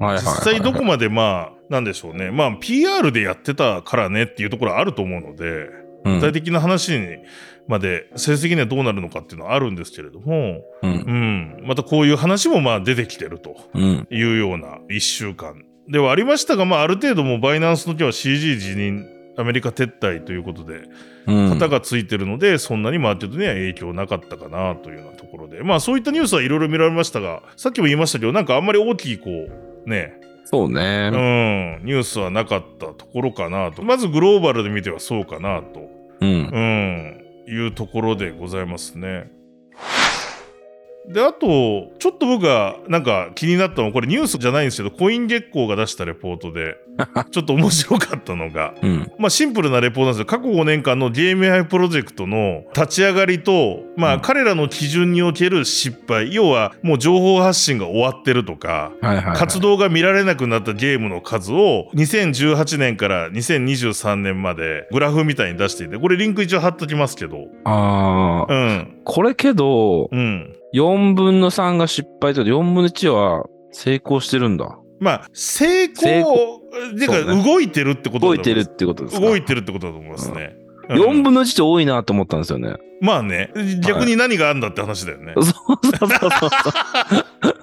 [0.00, 2.30] 実際どこまでまあ、なんでしょうね。
[2.30, 5.68] まあ、PR でやってたからねっていうところはあると思うので、
[6.04, 6.14] うん。
[6.16, 7.16] 具体的な話に
[7.66, 10.90] まで成績にはどうなるのかっていうのはあるんですけれども、うん。
[10.90, 14.06] うん、またこういう話もまあ出てきてるとうん。
[14.10, 20.82] いうような1週間ではありましたが、まあ、ある程度もうバイナンスの時は CG 辞任、アメリカ撤退ということで、
[21.26, 29.30] うん型がついてるので、そんなにマーケットには影響なかったかなというようなところで、まあそういったニュースはいろいろ見られましたが、さっきも言いましたけど、なんかあんまり大きいこ
[29.86, 30.18] う、ね、
[30.50, 31.10] そうね。
[31.12, 31.16] う
[31.82, 33.82] ん、ニュースはなかったところかなと。
[33.82, 35.80] まずグローバルで見てはそうかなと。
[36.22, 36.28] うん。
[36.30, 39.30] うん、いうところでございますね。
[41.08, 46.76] で、あと、ちょっと僕がなんか気になったのは、これニュースじゃないんですけど、コイン月光が出したレポートで、
[47.30, 49.10] ちょっと面白かったのが、うん。
[49.18, 59.36] まあシンプルなレポートなんですけど、過去5年間のゲーム i プロジェクトの立ち上がりと、まうんあ彼らの基準における失敗、要はもう情報発信が終わってるとか、はいはい、はい。
[59.36, 70.57] 活動が見られなくなったゲームの数を2018年から2023年までグラフみたいに出していて、これリンク一応貼っときますけど、ああ、うん、これけど、うん。
[70.74, 74.78] 4分の3が失敗と4分の1は成功してるんだ。
[75.00, 78.66] まあ、成功、成てかそうね動いてるってこと動いてるっ。
[78.66, 79.26] てことですか？
[79.26, 80.54] 動いてるってことだと思いますね。
[80.88, 82.74] 4うん分の1って多いなと思ったんですよね。
[83.00, 83.52] まあね、
[83.86, 85.34] 逆に何があるんだって話だよね。
[85.38, 86.50] そうそうそうそう。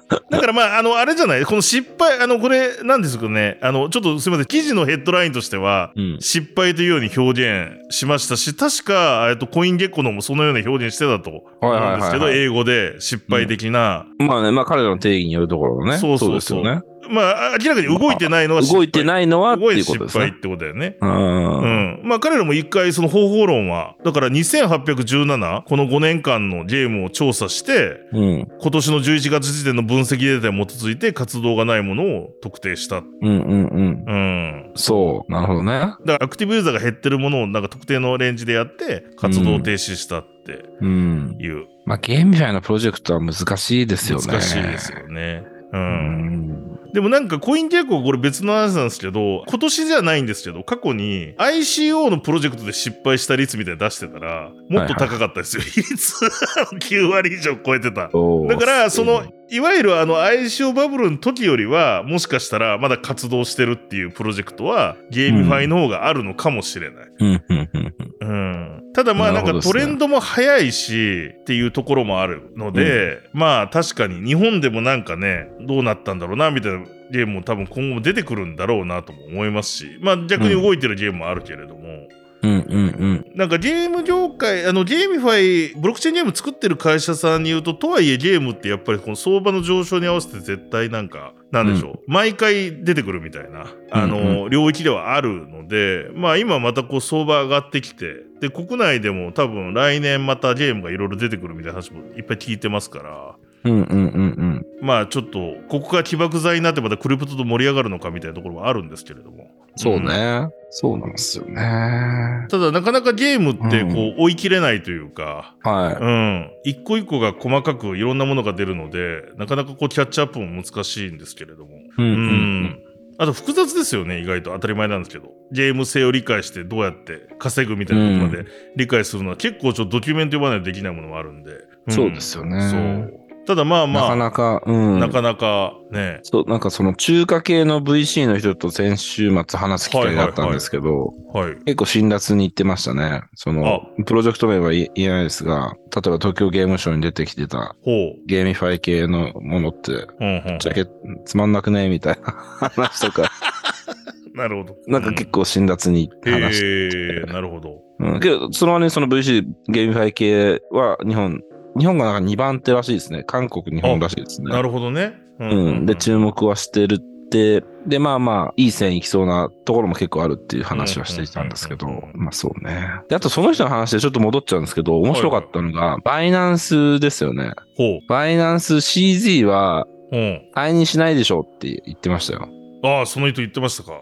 [0.30, 1.44] だからまあ、あの、あれじゃない？
[1.44, 6.16] この失敗、あの、これ、なんですかね、あの、ちょっとすみません、記事のヘッドラインとしては、うん。
[6.20, 15.98] 失敗というように表現しましたし、確か、えっと、コインゲッコのもそのような表現してたと思うんですけど、英語で失敗的な、まあね、まあ彼らの定義によるところのね。
[15.98, 16.28] そうそう。
[16.28, 16.82] そうですよね。
[17.10, 18.78] まあ、明らかに動いてないのは失敗。
[18.80, 20.40] 動いてないのはって動いいうて失敗っことですね。
[20.40, 20.96] てことだよね。
[21.00, 21.60] うん。
[21.60, 21.66] う
[22.04, 22.08] ん。
[22.08, 28.48] まあ彼らも一回その方法論は、だから2817、この5年間のゲームを調査して、うん。
[28.60, 32.98] 今年の11月時点の分析データに基づいて活動がないものを特定した。
[32.98, 34.04] うんうんうん。
[34.06, 34.72] うん。
[34.74, 35.32] そう。
[35.32, 35.72] なるほどね。
[35.72, 41.36] だからアクティブユーザーが減ってるものをなんか特定のレンジでやって活動を停止したってうん。
[41.40, 44.26] いう、まあゲームみたいなプロジェクトは難しいですよね。
[44.26, 45.44] 難しいですよね。
[45.72, 45.76] う。
[45.76, 46.78] うんん。
[46.96, 55.62] でもなんかコインゲッコーこれ別の話なんですけど、今年じゃないんですけど、過去に ICO のプロジェクトで失敗した率みたいに出してたら、もっと高かったですよ。
[55.62, 58.08] 比率9割以上超えてた。
[58.08, 67.08] だから、その、いわゆるあの ICO バブルの時よりは、もしかしたらまだ活動してるっていうプロジェクトは、ゲーミファイの方があるのかもしれない。
[67.20, 68.28] うんうんうんうん。
[68.28, 68.82] うん。
[68.96, 82.08] ただまあなんかトレンドも早いしっていうところもあるので、まあ確かに日本でもなんかね、どうなったんだろうなみたいなゲームも多分今後も出てくるんだろうなとも思いますし、まあ逆に動いてるゲームもあるけれども、
[82.42, 82.50] うん。
[82.50, 83.32] うんうん。
[83.34, 94.50] なんかゲーム業界、あのゲーミファイ、ブロックチェーンゲーム作ってる会社さんに言うと、とはいえゲームってやっぱりこの相場の上昇に合わせて絶対なんか、なんでしょう、毎回出てくるみたいな、あの、うん。
[94.50, 104.86] 領域ではあるので、まあ今またこう相場上がってきて、で、国内でも多分来年またゲームがいろいろ出てくるみたいな話もいっぱい聞いてますから、うんうんうんうん。
[104.86, 109.50] まあちょっと、ここが起爆剤になってまたクリプトと盛り上がるのかみたいなところはあるんですけれども。
[109.76, 110.48] そうね。
[110.70, 112.46] そうなんですよね。
[112.48, 116.50] ただなかなかゲームってうんこう追い切れないというか、はうん。
[116.64, 121.76] 一個一個が細かくいろんなものが出るので、なかなかこうキャッチアップも難しいんですけれども。
[121.76, 121.80] い。
[121.98, 122.82] うんうん
[123.18, 125.32] あと複雑ですよね、意外と当たり前なんですけど。
[125.52, 131.52] ゲーム性を理解してどうやって稼ぐみたいなことまで理解するのは結構ちょっとドキュメント読まないとできないものもあるんで。
[131.86, 131.92] うん。
[131.92, 132.60] そうですよね。
[132.60, 133.25] そう。
[133.46, 134.98] ただまあまあ、なかなか、うん。
[134.98, 136.20] なかなかね。
[136.24, 141.56] そう、なんかその中華系の VC の人と先週末話す機会があったんですけど、はい。
[141.64, 143.22] 結構辛辣に言ってましたね。
[143.34, 148.26] その、プロジェクト名は言えないですが、例えば東京ゲームショウに出てきてたほう。
[148.26, 150.58] ゲーミファイ系のものって、うんうん。
[150.58, 150.86] ジャケ
[151.24, 153.30] つまんなくねみたいな話とか、
[154.34, 154.76] なるほど。
[154.86, 157.80] なんか結構辛辣に話して、へえ、なるほど。
[157.98, 161.40] うん、けど、その割にその VC ゲーミファイ系は日本、
[161.78, 163.24] 日本がなんか2番手らしいですね。
[163.24, 164.50] 韓国、日本らしいですね。
[164.50, 165.14] なるほどね。
[165.38, 165.86] ううん。
[165.86, 172.88] で、注目はしてるって、で、まあまあ、いい線いきそうなところも結構あるっていう話はしていたんですけどうんうんうん、まあそうね。
[173.08, 177.52] で、あとその人の話でちょっと戻っちゃうんですけど、面白かったのが、バイナンスですよね。
[177.76, 180.16] ほバイナンス CZ は、う。
[180.16, 180.50] うん。
[180.54, 182.48] 退任しないでしょうって言ってましたよ。
[182.82, 183.92] ああ、その人言ってましたか。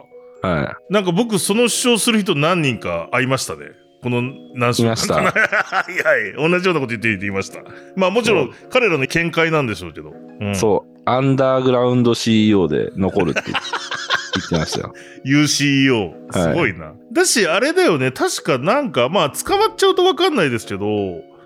[0.42, 3.66] はなんか僕、その主張する人何人か会いましたね。
[4.04, 4.20] この
[4.54, 4.88] 何週間？
[4.88, 5.22] いましたは
[5.88, 6.50] いはい。
[6.50, 7.60] 同じようなこと言っていいって言いました。
[7.96, 10.12] まあもちろん彼らの見解なんでしょうけど。
[10.40, 10.54] うんい。
[10.54, 11.00] そう。
[11.06, 14.94] アンダーグラウンド CEO で残るって言って ましたよ。
[15.24, 16.12] UCEO。
[16.30, 16.92] すごいな。
[17.12, 18.10] だし、あれだよね。
[18.12, 20.86] 確かなんか、まあ捕まっちゃうとわかんないですけど、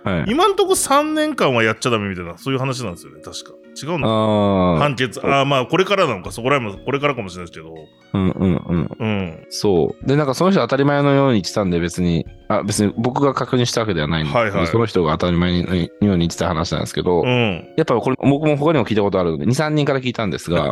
[0.09, 0.31] はい。
[0.31, 3.21] 今んとこ3年間はやっちゃダメみたいな、そういう話なんですよね。
[3.23, 3.53] 確か。
[3.81, 4.79] 違うのああ。
[4.81, 5.21] 判決。
[5.25, 6.33] ああ、まあこれからなのか。
[6.33, 7.75] そこら辺もこれからかもしれないですけど。
[8.15, 8.97] うんうんうん。
[8.99, 9.47] うん。
[9.51, 10.07] そう。
[10.07, 17.75] で、なんかその人当たり前のように言ってたんで別に、あ、別に僕が確認したわけではないんで、はいはいその人が当たり前のように言ってた話なんですけど、うん。
[17.77, 20.71] やっぱこれ僕も他にも聞いたことあるので、2、3人から聞いたんですが、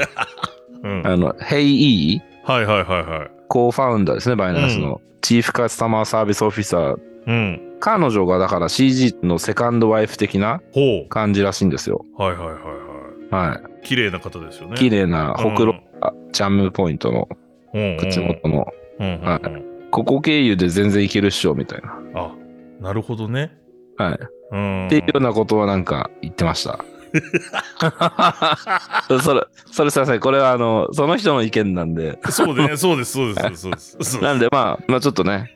[0.82, 1.02] うん。
[1.06, 3.30] あの、HeyE、はいはいはいはい。
[3.48, 6.96] コーファウンダーですね、バイナンスの、チーフカスタマーサービスオフィサー。
[7.26, 7.65] うん。
[7.80, 10.60] 彼女がだから CG のセカンドワイフ的な。
[11.08, 12.04] 感じらしいんですよ。
[12.16, 13.50] はいはいはいはい。
[13.50, 13.60] はい。
[13.82, 14.76] 綺麗な方ですよね。
[14.76, 17.28] 綺麗なほくろうん、あチャームポイントの
[17.98, 18.66] 口元の、
[19.90, 21.98] ここ経由で全然いけるっしょ、みたいな。
[22.14, 22.34] あ、
[22.80, 23.56] なるほどね。
[23.96, 24.18] はい。
[24.52, 24.86] うん。
[24.86, 26.84] っていうようなことはなんか言ってました。
[29.22, 30.20] それ、それすいません。
[30.20, 32.18] これはあの、その人の意見なんで。
[32.30, 34.20] そうでね、そうです、そうです、そうです。
[34.22, 35.52] なんでまあ、まあちょっとね。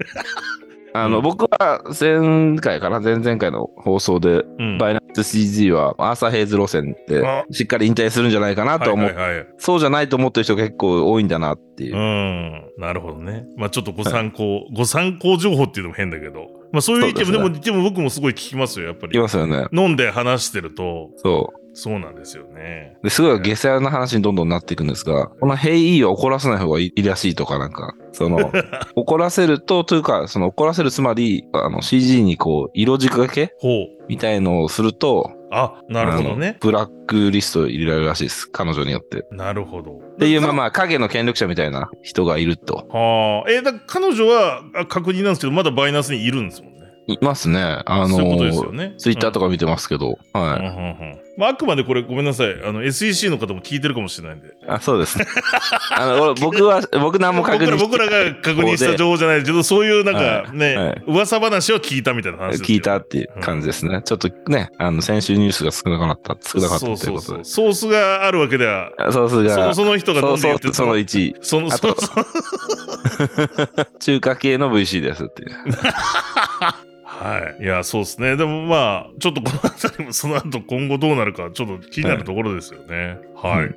[0.92, 9.46] あの、うん僕は前回かな、前々回の放送で、うんバイナンス CG はアーサーヘイズ路線であしっかり引退するんじゃないかなと思う、はいはいはい。
[9.59, 11.98] そうじゃないと思ってる人が結構多いんだなっていうう。
[11.98, 12.70] ん。
[12.79, 13.44] なるほどね。
[13.57, 16.48] まあちょっとご参考、ご参考情報っていうのも変だけど。
[16.72, 19.20] まあそういう意見も、ですねでも、でも僕もすごい聞きますよ、やっぱりい。
[19.20, 19.66] ますよね。
[19.72, 21.60] 飲んで話してると、そう。
[21.72, 22.96] そうなんですよね。
[23.02, 28.50] ですごい下世話な話にどんどんなっていくんですが、このヘイイーを怒らせない方がいいらしいとかなんか、その、
[28.96, 34.00] 怒らせると、というか、その怒らせるつまり、あの CG にこう、色仕掛けほう。
[34.09, 36.56] みたいのをすると、あ、なるほどあのね。
[36.61, 38.48] ブラックリスト入れられるらしいです。
[38.50, 39.18] 彼女によって。
[39.18, 40.00] っなるほど。
[40.18, 42.87] ていう、まあまあ、影の権力者みたいな人がいると。
[42.88, 43.50] はあ。
[43.50, 46.80] えーだから彼女はあ確認なんですけど、まだバイナンスにいるんですもんね。
[47.09, 47.83] いますね。
[47.85, 48.94] あのそういうことですよね。
[48.96, 50.18] ツイッターとか見てますけど。
[50.35, 50.40] うん。
[50.40, 50.61] はい。
[50.61, 50.76] うんうんう
[51.16, 52.53] んまあ、あくまでこれごめんなさい。
[52.62, 54.55] あの、SEC の方も聞いてるかもしれないんで。
[54.68, 55.24] あ、そうですね。
[55.96, 64.03] あの、俺僕は、僕何も確認僕ら僕らが確認した情報じゃないけど、そういうなんかはいね、はい噂話を聞いたみたいな話聞いたっていう感じですね。
[64.05, 67.44] ちょっとね、あの、先週ニュースが少なかった、少なかったというそうそうそうことで。
[67.44, 75.50] ソースがあるわけでは、ソースが、そのその人が飲んで言ってそうそうその1、その、あとその、その 中華系の VC ですっていう。
[77.20, 77.62] はい。
[77.62, 78.37] いや、そうですね。
[78.37, 83.18] でもまあ、ちょっとこの辺りもその後今後どうなるか、ちょっと気になるところですよね。
[83.35, 83.64] はい。
[83.64, 83.76] うん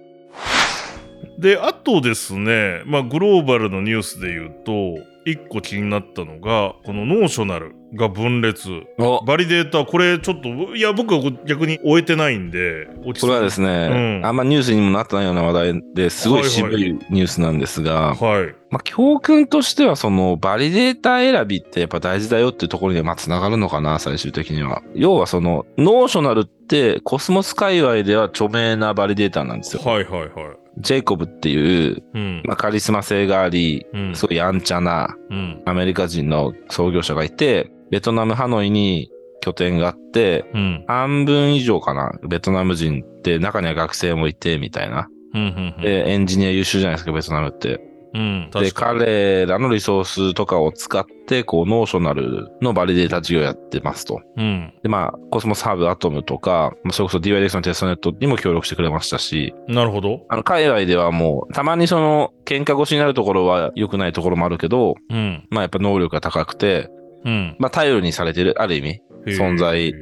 [1.37, 8.69] で、あとですね、まあ、グローバルのニュースで言うと、一個気になったのが、このノーショナルが分裂。
[8.99, 12.87] おバリデータ、これちょっと、いや、僕は逆に追えてないんで、
[13.19, 18.55] これはですね、うんあんまニュースにもなってないような話題ですごい渋はいいニュースなんですが、はい。
[18.69, 24.81] まあ、教訓としては、その、バリデータ選びってやっぱ大事だよっていうところには、まあ、繋がるのかな、最終的には。
[24.95, 29.83] 要は、その、ノーショナルって、コスモス界隈では著名なバリデータなんですよ。
[29.83, 30.62] はいはいはい。
[30.79, 32.43] ジェイコブっていう、うん。
[32.45, 35.61] まあ、カリスマ性があり、うんすごいやんちゃなうん。
[35.65, 40.83] アメリカ人の創業者がいて、ベトナム・ハノイに拠点があって、うん。
[40.87, 45.07] 半分以上かな、ベトナム人って中には学生もいて、みたいな。
[45.33, 45.75] うん。
[45.77, 45.81] うん。
[45.81, 47.79] で、エンジニア優秀じゃないですか、ベトナムって。
[48.13, 48.49] うん。
[48.51, 48.71] で。
[48.71, 54.21] 彼らのリソースとかを使って、こう、ノーショナルのバリデータ事業をやってますと。
[54.37, 54.73] うん。
[54.83, 60.25] で、まあ、コスモスハブアトムとか、まあそれこそ DYDX のテストネットにも協力してくれましたし、なるほど。
[60.29, 65.47] あの、海外ではもう、たまにその、喧嘩腰になるところは良くないところもあるけど、うん。
[65.49, 66.89] まあやっぱ能力が高くて、
[67.25, 67.55] うん。
[67.59, 69.93] まあ頼りにされてる、ある意味、存在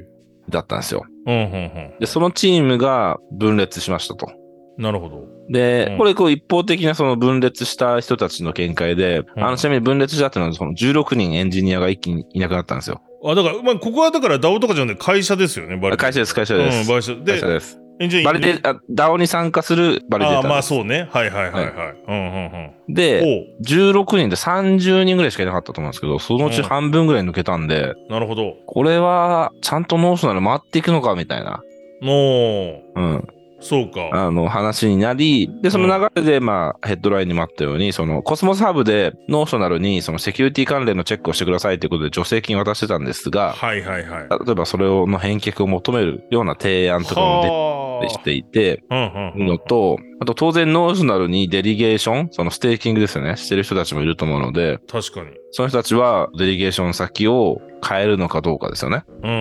[0.49, 1.05] だったんですよ。
[1.27, 1.47] うん、うん、う
[1.95, 1.99] ん。
[1.99, 4.40] で、そのチームが分裂しましたと。
[4.81, 5.27] なるほど。
[5.49, 13.01] で、うんこれこう一方的なその分裂した人たちの見解で、うんあのちなみに分裂したっていうのはその16人エンジニアが一気にいなくなったんですよ。
[13.23, 16.91] あ、だから、まあ、ここはだから DAO とかじゃなくて会社ですよね、バ会社です、会社です。
[16.91, 17.15] うん、会社。
[17.15, 17.77] で会社、です。
[17.99, 20.61] エンジニアバリデ DAO に参加するバリデータああ、まあ。
[20.63, 21.07] そうね。
[21.11, 21.73] はいはいはいはい。
[22.07, 22.93] うんうんうん。
[22.93, 28.55] で、お16人で30人ぐらいしかいなかったと思うんですけど、そのうちうん半分ぐらい抜けたんで、なるほど。
[28.65, 31.61] これはちゃんとノーショナル回っていくのかみたいな、
[32.01, 33.27] もうん、う、
[33.61, 34.09] そうか。
[34.11, 44.45] あの話になり、で、その流れで、まあ、ヘッドラインにもあったように、そのコスモスハブでノーショナルにそのセキュリティ関連のチェックをしてくださいということで助成金を渡してたんですが、はいはいはい。
[44.45, 48.83] 例えばそれをの返却を求めるような提案とかも出てきていて。
[48.91, 55.27] のと、あと当然ノーショナルにデリゲーション、そのステーキングですよね、してる人たちもいると思うので、確かに。
[55.51, 59.03] その人たちはデリゲーション先を変えるのかどうかですよね。
[59.23, 59.31] うん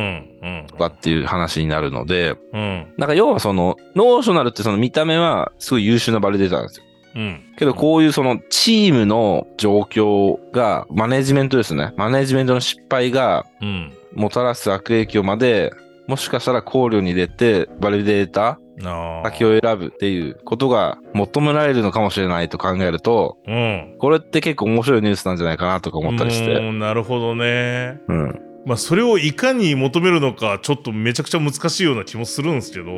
[0.43, 0.67] うん。
[0.69, 6.87] とかっていう話になるので、うんなんか要はその、ノーショナルってその見た目はすごい優秀なバリデータなんですよ。
[7.17, 7.41] うん。
[7.57, 11.93] けどこういうそのチームの状況が、マネジメントですね。
[11.97, 13.93] マネジメントの失敗がうん。
[14.15, 15.73] もたらす悪影響まで、
[16.07, 18.59] もしかしたら考慮に入れて、バリデータ。
[18.81, 23.97] 先を選ぶっていうことが求められるのかもしれないと考えると、うん。
[23.99, 26.55] これって結構面白いニュースなんじゃないかなとか思ったりして。
[26.55, 28.01] うんなるほどね。
[28.09, 28.41] うん。
[28.67, 32.93] まあ、それをいかに求めるのか、ちょっとめちゃくちゃ難しいような気もするんですけど。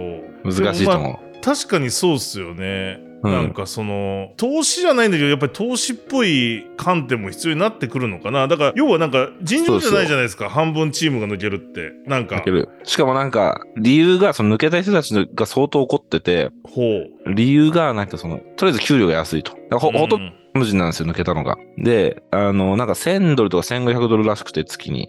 [0.45, 1.41] 難しいと思う。
[1.41, 3.12] 確かにそうっすよね。
[3.23, 8.49] うんなんかその、投資じゃないんだけど、やっぱり投資っぽい観点も必要になってくるのかな。
[8.49, 10.51] だから、要はなんか、尋常じゃないじゃないですか。
[10.51, 11.93] 半分チームが抜けるって。
[12.07, 17.33] なんか抜け、るしかもなんか、理由が、その抜けた人たちが相当怒ってて、ほう。
[17.33, 19.53] 理由がなんかその、とりあえず給料が安いと。
[19.53, 21.57] だからほほとんんど人なんですよ、抜けたのが。
[21.79, 25.09] で、あの、なんか1000ドルとか1500ドルらしくて月に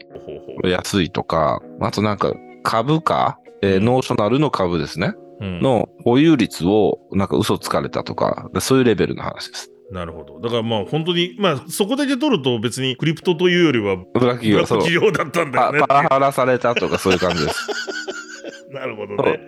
[0.63, 2.33] 安いとか、あとなんか
[2.63, 5.13] 株価、えーノーショナルの株ですね。
[5.43, 9.71] うんの保有率をなんか嘘つかれたとか、そういうレベルの話です。
[9.91, 10.39] なるほど。
[10.39, 15.87] だからまあ本当に、まあそこだけ取ると別にクリプトというよりは、ブラック企業、だったんだよねパ。
[15.87, 17.67] パワハラされたとかそういう感じです。
[18.71, 19.39] なるほどね。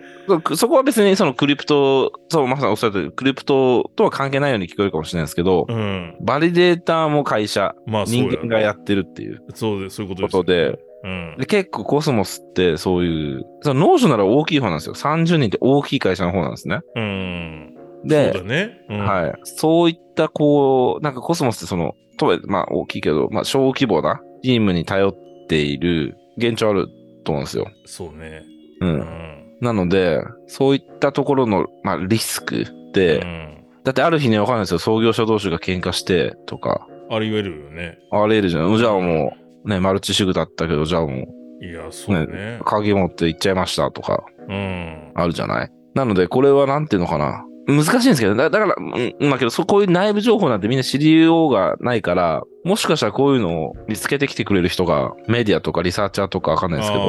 [0.46, 6.16] そそこは別にそのクリプト、そう、まさにおっしゃったクリプトとは関係ないように聞こえるかもしれないですけど、うん。
[6.20, 11.36] バリデーターも会社、まあそうや人間がやってるっていうそうで、そういうことことです、で、うん。
[11.38, 14.94] で結構コスモスってそういう、そのノーショナルは大きい方なんですよ。
[14.94, 16.80] 30人って大きい会社の方なんですね。
[16.94, 17.74] うん。
[18.04, 18.84] で、そうだね。
[18.88, 19.34] うん、はい。
[19.44, 25.14] そういったこう、なんかコスモスってその、とはいえまあ大きいけど、まあ小規模なチームに頼っ
[25.48, 26.88] ている現状ある
[27.24, 27.66] と思うんですよ。
[27.84, 28.42] そうね。
[28.80, 28.86] う。
[28.86, 29.58] うんん。
[29.60, 33.52] なので、そういったところの、まあリスクって、うん
[33.86, 34.78] だってある日ね、わかんないですよ。
[34.80, 37.98] 創業者同士が喧嘩してとか、あり得るよね。
[38.10, 38.76] あれるじゃん。
[38.76, 41.26] じゃあもう、ね、マルチシグだったけど、じゃあも
[41.60, 45.12] いや、そうう、ねね。、鍵持って行っちゃいましたとか、うん。
[45.14, 45.70] あるじゃない？
[45.94, 47.44] なので、これはなんていうのかな？
[47.66, 57.08] 難しいんですけど、だだから、うんまあけど、そうこういう内部情報なんてみんな知りようがないから、もしかしたらこういうのを見つけてきてくれる人が、メディアとかリサーチャーとかわかんないですけど、は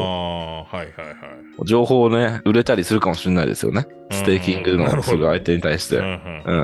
[0.73, 1.65] いはいはい。
[1.65, 3.85] 情報をね、売れたりするかもしれないですよね。
[4.11, 5.97] ステーキングのする相手に対して。
[5.97, 6.07] うんう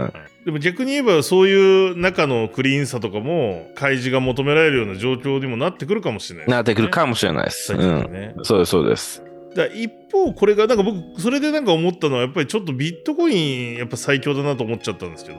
[0.05, 0.13] ん
[0.45, 7.67] でも逆に言えばそういう中のクリーンさとかも開示が求められるような状況にもなってくるかもしれない、なってくるかもしれないです。
[7.67, 8.33] 先うん。
[8.43, 9.23] そうです、そうです。
[9.55, 15.37] だ一方これがなんか僕それでなんか思ったのはやっぱりちょっとビットコインやっぱ最強だなと思っちゃったんですけど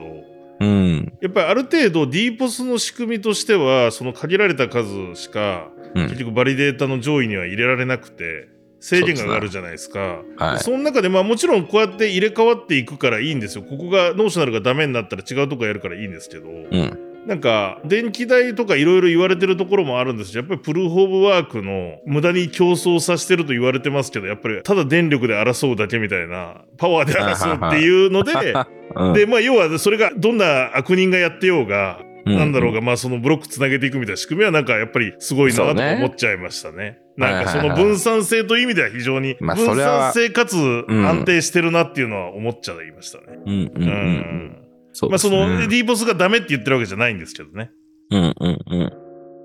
[0.61, 1.13] うん。
[1.21, 6.19] やっぱりある程度 DPOS の仕組みとしてはその限られた数しかうん結。
[6.21, 8.47] 局バリデータの上位には入れられなくて
[8.79, 10.21] 制限があるじゃないですか。
[10.37, 10.59] はい。
[10.59, 13.63] その中でまあもちろんこうやって入れ替わっていくからいいんですよ。
[13.63, 17.15] ここがノーショナルがダメになったら違うとこやるからいいんですけど、うん。
[17.25, 28.53] なんか電気代とかいろいろ言われてるところもあるんですけどやっぱりプルーフ・オブ・ワークの無駄に競争させてると言われてますけどやっぱりただ電力で争うだけみたいなパワーで争うっていうので
[28.95, 32.79] うんでまあ要はそれがどんな悪人がやってようが、なんだろうが。
[32.79, 36.99] がまあそのブロックつなげていくみたいな仕組みはなんかやっぱりすごいなと思っちゃいましたね。
[37.17, 43.39] なんかその分散性という意味では非常にまあ分散性かつん安定してるなっていうのは思っちゃいましたね。
[43.45, 44.61] うんうんうん
[44.93, 47.71] そうまあその D ボスがダメって言ってるわけじゃないんですけどね。
[48.11, 48.93] うんうんうん。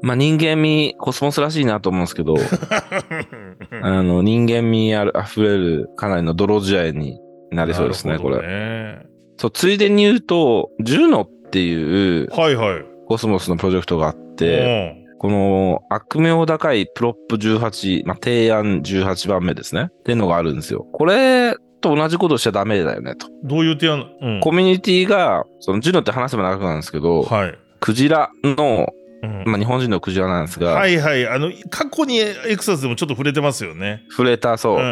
[0.03, 2.37] まあ人間味、コスモスらしいなと思うんですけど、
[3.83, 7.19] あの人間味ある溢れるかなりの泥仕合に
[7.51, 8.49] なりそうですね、こなるほどれ。
[8.49, 9.07] ね
[9.37, 12.85] そう、ついでに言うと、ジュノっっていうはいはい。
[13.09, 19.89] コスモスのプロジェクトがあって、この悪名高いプロップ18、まあ、提案18番目ですね。
[19.91, 20.87] っていうのがあるんですよ。
[20.93, 23.27] これと同じことしちゃダメだよねと。
[23.43, 24.13] どういう提案？
[24.21, 24.41] うん。
[24.41, 27.59] コミュニティが、そのジュノって話せば長くなるんですけど、はい。
[27.81, 28.89] クジラの、
[29.23, 31.27] うんまあ、日本人のクジラなんですが、はいはい。
[31.29, 34.03] あの、過去にエクソダスでもちょっと触れてますよね。
[34.11, 34.77] 触れたそう。
[34.77, 34.87] うんう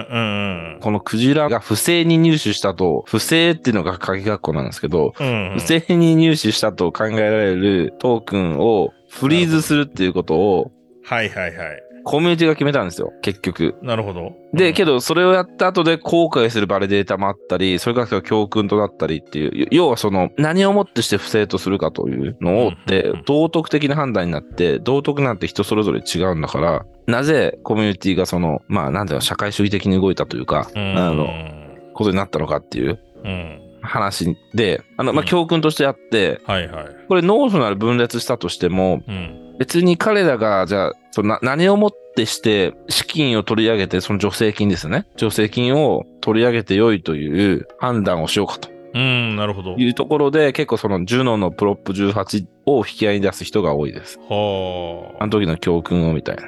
[0.76, 5.26] んこのクジラが不正に入手したと、不正っていうのが鍵括弧なんですけど、うん。
[5.26, 10.70] うんうん不正に入手したと考えられるトークンをフリーズするっていうことを
[11.04, 11.82] はいはいはい。
[12.10, 13.76] コミュニティが決めたんですよ、結局。
[13.82, 14.32] なるほど。
[14.54, 31.28] で、うんけどそれをやった後で後悔するバリデータもあったり、それから教訓となったりっていう、要はその何をもってして不正とするかというのをってうんうんうん道徳的な判断になって、道徳なんて人それぞれ違うんだから、なぜコミュニティがその、まあなんだろう、社会主義的に動いたというか、うんあの、
[31.92, 33.60] ことになったのかっていううん。
[33.82, 36.86] 話で、あの、まあ、うん教訓としてあって、はいはい。
[37.08, 39.47] これノーショナル分裂したとしても、うん。
[39.58, 45.06] 別に彼らが、じゃあ、そのな何をもってして資金を取り上げて、その助成金ですね。
[45.16, 49.74] 助成金を取り上げて良いという判断をしようかとうん、なるほど。
[49.76, 54.18] いうところで、結構そのジュノのプロップ18を引き合いに出す人が多いです。
[54.18, 55.22] はあ。
[55.24, 56.42] あの時の教訓をみたいな。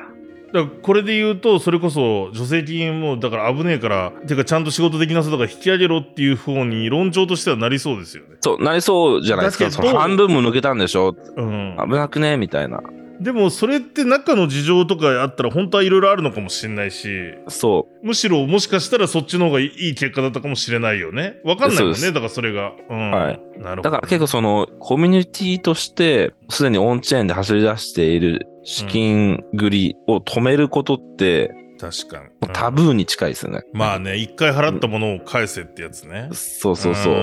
[0.52, 8.36] だからこれで言うと、それこそ助成金も、だから危ねえから、てかちゃんと仕事できなさだから引き上げろっていう方に論調としてはなりそうですよね。
[8.40, 9.70] そう、なりそうじゃないですか。
[9.96, 11.76] 半分も抜けたんでしょうん。
[11.78, 12.82] 危なくねみたいな。
[13.20, 17.08] でもそれって中の事情とかあったら本当はいろいろあるのかもしれないし、
[17.48, 21.36] そむしろもしかしたらそっちの方がいい結果だったかもしれないよね。
[21.44, 22.72] わかんないもんね、だからそれが。
[22.88, 23.10] うん。
[23.10, 23.40] はい。
[23.58, 23.82] なるほど。
[23.82, 32.24] だから結構そのコミュニティとしてすでにオンチェーンで走り出している資金繰りを止めることって確かに。
[32.24, 33.62] もうタブーに近いですよね。
[33.72, 36.28] まあね、一回払ったものを返せってやつね。
[36.32, 37.14] そうそうそう。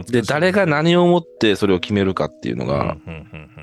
[0.00, 2.96] んで、誰が何をもってそれを決めるかっていうのが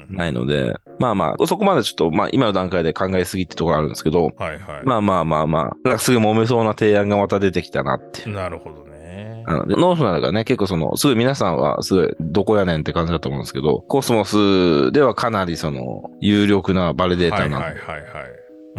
[0.10, 4.86] ないので、まあまあ、そこまでちょっと、まあ今の段階で考えすぎってところあるんですけど、はいはい。
[4.86, 8.30] まあまあまあまあ、なんかすぐ揉めそうな提案がまた出てきたなって。
[8.30, 9.44] なるほどね。
[9.48, 18.02] あのでノーショナルがね、結構その、すごい皆さんはすごいどこやねんって感じだと思うんですけど、コスモスではかなりその、有力なバリデータはいーなんで、はいはい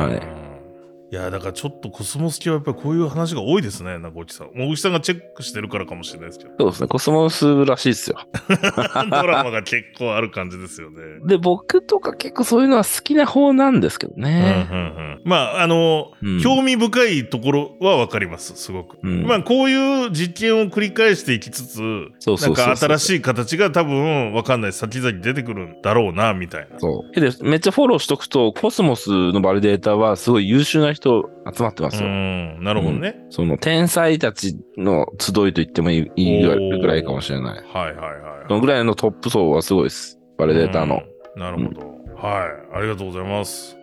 [0.06, 0.16] はい。
[0.16, 0.47] はいうん
[1.10, 4.48] いや、だからちょっとコスモス系はやっぱりこういう話が多いですね、なんかおじさん。
[4.48, 6.50] もうおじさんがチェックしてるからかもしれないですけど。
[6.58, 8.18] そうですね、コスモスらしいですよ。
[9.10, 10.98] ドラマが結構ある感じですよね。
[11.24, 14.68] で、僕とか結構そういうのは好きな方なんですけどうんね。
[14.70, 18.98] うんうん、まあ、あの、うん興味深いところはわかります、すごく。
[19.02, 26.78] うんまあ、こういう実験を繰り返していきつつ、そうそうそうそうなんか新しい形が多分わかんない、先々出てくるんだろうな、みたいな。
[26.78, 27.12] そう。
[27.12, 32.08] けど、めっちゃフォローしとくと、コスモスのバリデーターはすごい優秀な人集まってますうよ。
[32.12, 33.16] ん、なるほどね。
[33.30, 37.64] その天才たちの集いと言ってもいいいいぐらいかもしれない。
[37.72, 38.46] はいはいはい。
[38.48, 40.18] そのぐらいのトップ層はすごいです。
[40.36, 40.96] バリデーターの。
[40.96, 41.80] うんなるほど、
[42.16, 43.76] はいありがとうございます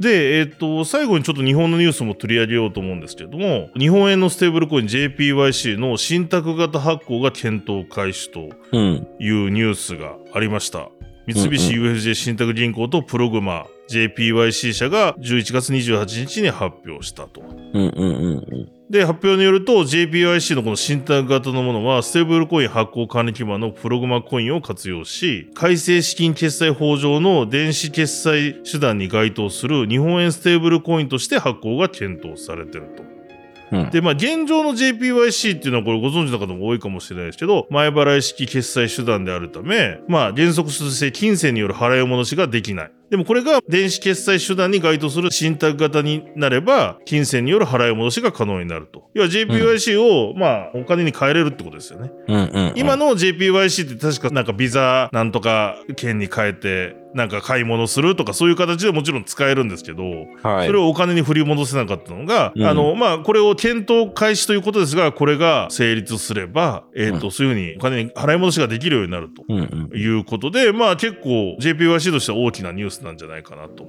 [0.00, 9.06] で、えっと最後にちょっと日本のニュースも取り上げようと思うんですけれども日本円のステーブルコイン JPYC の信託型発行が検討開始とうん。
[9.20, 10.88] いうニュースがありました
[11.26, 18.68] 三菱 UFJ 信託銀行とプログマ JPYC 社が11月28日に発表したとうんうんうんうん。
[18.90, 33.02] で、発表によると JPIC のこの信託型のものは、ステーブルコイン発行管理基盤のプログマコインを活用し、改正資金決済法上の電子決済手段に該当する日本円ステーブルコインとして発行が検討されていると。
[33.02, 42.90] うんで、まあ、現状の JPYC っていうのはこれご存知の方も多いかもしれないですけど、前払い式決済手段であるため、まあ、原則として金銭による払い戻しができない。
[43.10, 49.08] でもこれが電子決済手段に該当する信託型になれば、金銭による払い戻しが可能になると。
[49.14, 52.10] 要は JPYC を、まあ、お金に変えれるってことですよね。
[52.26, 52.72] うんうん。
[52.76, 60.02] 今の JPYC って確かなんかビザなんとか券に変えて、なんか買い物するとかそういう形でもちろん使えるんですけど、
[60.42, 60.66] はい。
[60.66, 69.42] それをお金に振り戻せなかったのが、うんあの、まあ、これを検討開始ということですが、これが成立すれば、えっ、と、うそういうふうにお金に払い戻しができるようになると。
[69.48, 69.98] うんうん。
[69.98, 73.86] いうことで、まあ結構 JPYC としては大きなニュースなんじゃないかなと。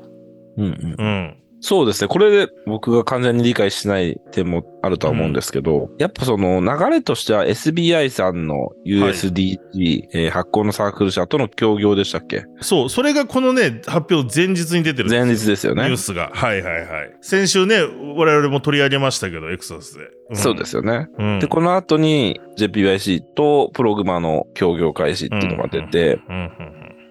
[0.57, 0.95] うんうん。
[0.97, 1.35] うん。
[1.61, 2.07] そうですね。
[2.07, 9.57] これで僕が完全に理解しない点もあるとは思うんですけど、やっぱその流れとしては SBI さんの USDG、
[10.13, 12.45] えー発行のサークル社との協業でしたっけ？
[12.61, 15.97] そう、それがこのね、発表前日に出てるん前日ですよねニュー。
[15.97, 16.31] スが。
[16.33, 17.17] はいはいはい。
[17.19, 17.81] 先週ね、
[18.15, 20.05] 我々も取り上げましたけど、エクサスで。
[20.33, 21.09] んそうですよね。
[21.17, 26.51] うんで、この後に JPYC とプログマの協業開始っていうのが出て、うん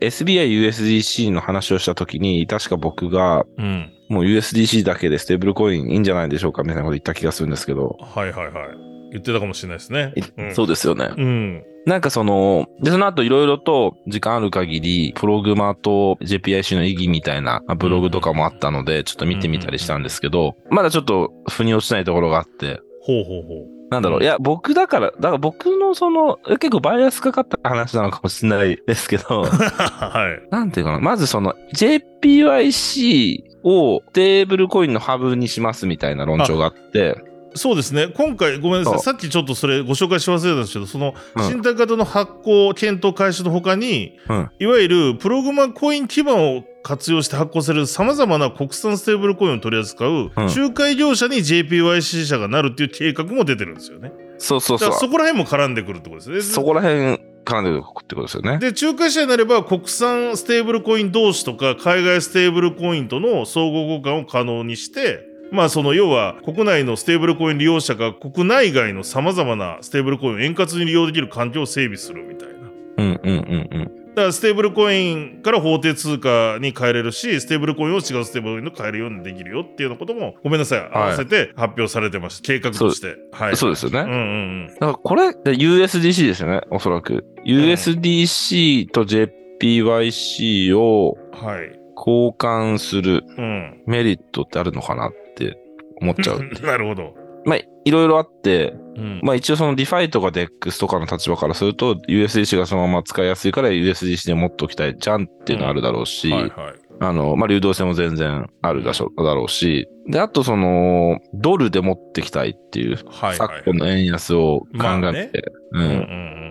[0.00, 3.92] SBI-USDC の話をしたときに、確か僕が、うん。
[4.08, 8.88] もう USDC だけでステーブルコインいいんじゃないでしょうかみたいなこと言った気がするんですけど、はいはいはい。
[9.10, 10.14] 言ってたかもしれないですね。
[10.36, 11.10] うん、そうですよね。
[11.16, 11.64] うん。
[11.86, 23.77] なんかその、で、その後いろいろと時間ある限り、プログマと JPIC の意義みたいなまあブログとかもあったので、ちょっと見てみたりしたんですけど、まだちょっと腑に落ちないところがあって、ほうほうほう。
[23.90, 24.24] なんだろう、うん。
[24.24, 30.48] いや、僕だから、だから僕のその、結構バイアスかかった話なのかもしれないですけど、 はい。
[30.50, 37.22] なんていうかな、まずその JPYC をテーブルコインのハブにしますみたいな論調があって、
[37.54, 38.08] そうですね。
[38.08, 39.00] 今回、ごめんなさい。
[39.00, 41.44] さっきちょっとそれご紹介し忘れたんですけど、その、うん。
[41.44, 44.50] 信託型の発行、検討開始の他に、うん。
[44.58, 54.10] いわゆるプログマコイン基盤を活用して発行される様々な国産ステーブルコインを取り扱う、仲介業者に JPYC 社がなるっていう計画も出てるんですよね。
[54.38, 54.98] そうそうそうだから。
[54.98, 56.54] そこら辺も絡んでくるってことですね。
[56.54, 58.58] そこら辺絡んでるってことですよね。
[58.58, 65.20] で、仲介者になれば国産ステーブルコイン同士とか海外ステーブルコインとの相互交換を可能にして、
[65.52, 72.54] まあその要は国内のステーブルコイン利用者が国内外の様々なステーブルコインを円滑に利用できる環境を整備するみたいな。
[72.96, 73.97] うんうんうんうん。
[74.14, 82.46] だからステーブルコインから法定通貨に変えれるし、ステーブルコインを違うステーブルコインと変えるようにできるよっていうようなことも、ごめんなさい、合わせて発表されてました。
[82.46, 83.16] 計画として。
[83.32, 83.56] はい。
[83.56, 84.00] そうですよね。
[84.00, 84.16] うんうんう
[84.64, 84.66] ん。
[84.68, 87.24] だからこれ、USDC ですよね、おそらく。
[87.44, 91.78] USDC と JPYC をはい。
[91.96, 93.82] 交換するうん。
[93.86, 95.58] メリットってあるのかなって
[96.00, 96.48] 思っちゃう。
[96.64, 97.14] なるほど。
[97.44, 99.20] まあ、いろいろあって、うん。
[99.22, 106.74] まあ一応その DeFi とか DEX とかの立場からすると USDC がそのまま使いやすいから USDC で持っておきたいじゃんっていうのはあるだろうし、はいはい。
[107.00, 113.36] あの、まあ流動性も全然あるだしょだろうし、で、あとその、ドルで持ってきたいっていう、はいはい。
[113.36, 115.96] 昨今の円安を考えて、うんうんうん。
[115.96, 116.00] う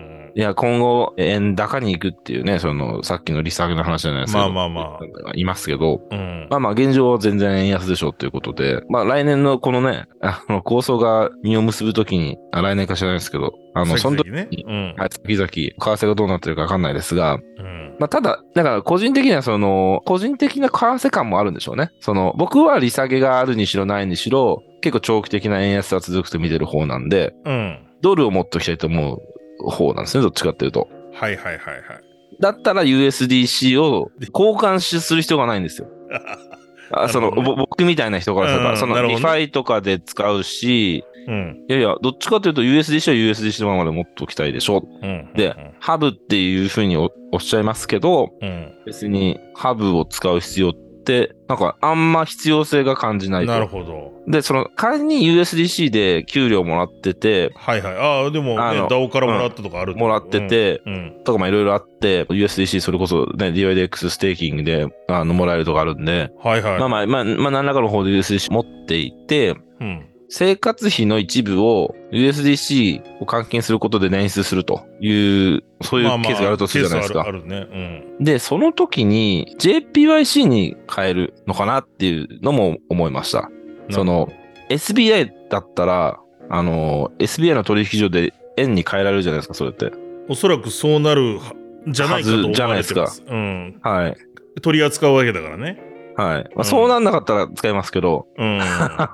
[0.04, 0.07] ん
[0.38, 4.98] いや、今後、円高に行くっていうね、その、さっきの利下げの話じゃないですけど、まあまあま
[5.30, 5.32] あ。
[5.34, 6.16] いますけど、うん。
[6.16, 6.46] うん。
[6.48, 14.48] まあまあ、現状は全然円安でしょうということで、まあ来年のこのね、あの、構想が実を結ぶときに、あ、来年か知らないですけど、あの、その時ね。
[14.64, 14.94] うん。
[14.96, 17.96] はい、先々、為替がどうなってるかわかんないですが、うん。
[17.98, 21.90] まあ、ただ、だから個人的にはその、個人的な為替感もあるんでしょうね。
[21.98, 27.78] その、僕は利下げがあるにしろないにしろ、結構長期的な円安が続くと見てる方なんで、うん。
[28.02, 30.88] ドルを持っておきたいと思う方なんですね、どっちかっていうと。
[31.14, 31.84] はいはいはいはい。
[32.40, 35.88] だったら USDC を交換しする必要がないんですよ。
[36.90, 41.64] あその、なるほどぼ僕みたいな人からすれば、うんその、リファイとかで使うし、うん。
[41.68, 44.88] いやいや、どっちかというと USDC は USDC のままで持っておきたいでしょ。
[45.02, 45.30] うん。
[45.34, 48.72] で、ハブっていうふうにおおっしゃいますけど、うん。
[48.86, 50.87] 別にハブを使う必要って、
[51.48, 53.52] なんかあんま必要性が感じないと。
[53.52, 54.12] なるほど。
[54.26, 57.96] で、その、仮に USDC で給料もらってて、はいはい。
[57.96, 60.92] ああ、でも、ね、DAO からもらったとかあるもらって、て、うん。
[60.92, 61.24] うん。
[61.24, 66.78] とかまあいろいろあって、USDC それこそね、DYDX ステーキングであのもらえるとかあるんで、はいはい。
[66.78, 70.06] まあまあ、まあ、まあ何らかの方で USDC 持っていて、うん。
[70.28, 77.24] 生活費の一部を USDC を換金することで捻出するという、そういうケースがあるとするじゃないですか。
[77.24, 78.04] ケースあるあるね。
[78.20, 83.50] で、その時に JPYC に変えるのかなっていうのも思いました。
[83.88, 83.94] うん。
[83.94, 84.28] その、
[84.68, 86.20] SBI だったら、
[86.50, 89.90] あの、SBI の取引所で円に変えられるじゃないですか、それって。
[90.28, 91.54] おそらくそうなるは
[91.86, 93.32] じゃないかと思はずじゃないですかわれてます。
[93.32, 93.80] うん。
[93.82, 94.16] はい。
[94.60, 95.80] 取り扱うわけだからね。
[96.18, 96.44] はい。
[96.44, 98.60] まうんあ、そうなんなかったら使いますけど、うん。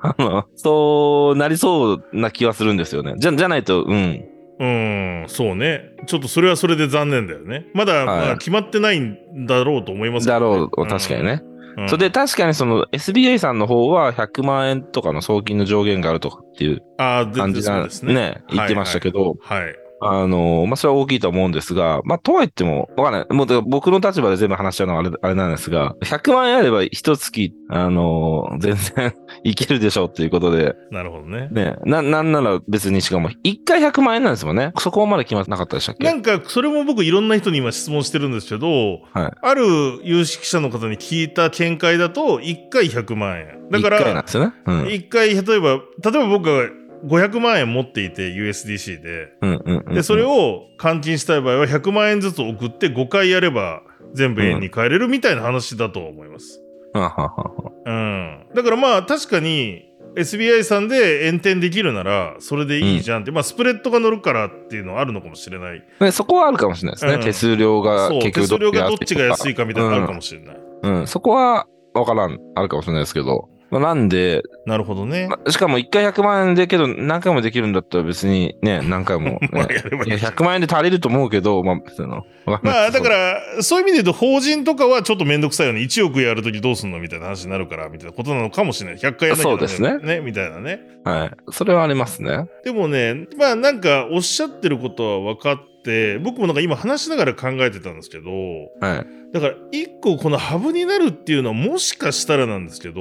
[0.56, 3.14] そうなりそうな気はするんですよね。
[3.18, 4.24] じゃ、じゃないと、うん。
[4.58, 5.82] うん、そうね。
[6.06, 7.66] ちょっとそれはそれで残念だよね。
[7.74, 11.42] まだ、まあ決まってないんだろうと思いますけだどねろう、確かにね。
[11.42, 11.54] うん
[11.88, 18.14] それで確かにその SBI さんの方は100万円とかの送金の上限があるとかっていう感じなそうですね。
[18.14, 19.74] ね、言ってましたけど、はい。
[20.06, 23.34] あの、まあ、それは大きいと思うんですが、まあ、とは言っても、わかんない。
[23.34, 31.48] もう、僕の立場で全部話しちゃうのはあれあれなんですが、100万円あれば一月、あの、全然 いけるでしょうっていうことで、なるほどね。
[31.50, 34.72] ね、な、なんなら別にしかも、一回100万円なんですもんね。
[34.78, 36.04] そこまで決まってなかったでしたっけ？
[36.04, 38.68] なんか、それも僕いろんな人に今質問してるんですけど、
[39.12, 39.64] はいある
[40.02, 43.68] 有識者の方に聞いた見解だと、1回100万円。
[43.70, 44.52] だか一回なんらで、すよね。
[44.66, 44.88] うん。
[44.88, 46.68] 一回、例えば、例えば僕が
[47.06, 49.94] 500万円持っていて USDC で、うんうんうん。
[49.94, 53.82] で、それを換金したい場合は100万円ずつ送って5回やれば
[54.14, 56.60] 全部円に変えれるみたいな話だと思います。
[56.92, 58.46] ははははうん。
[58.54, 59.84] だからまあ確かに
[60.16, 65.82] SBI さんで円転できるならそれでいいじゃんって、まあスプレッドが乗るからっていうのはあるのかもしれない。
[66.00, 67.14] でそこはあるかもしれないですね。
[67.14, 70.56] うん手数料が結手数料がどっちが安いかみたいなのあるかもしれない。
[70.82, 75.26] うん、そこはわからん、あるかもしれないですけど、まあなんで、なるほどね。
[75.26, 85.80] ましかも1回100万円でけど何回もできるんだったら別にね、何回も、ね まあやればいいいや100万円で足りると思うけど、まあ、その、まあだから、そういう意味で言うと、法人とかはちょっとめんどくさいよね。
[85.80, 89.00] 1億やるときどうすんのみたいな話になるから、みたいなことなのかもしれない。
[89.00, 90.20] 100回やらなきゃそうですねね。
[90.20, 90.80] みたいなね。
[91.02, 91.30] はい。
[91.50, 92.46] それはありますね。
[92.64, 98.30] でもね、まあなんかおっしゃってることは分かって、僕もなんか今話しながら考えてたんですけど、
[98.80, 99.06] はい。
[99.32, 103.00] だから一個このハブになるっていうのはもしかしたらなんですけど、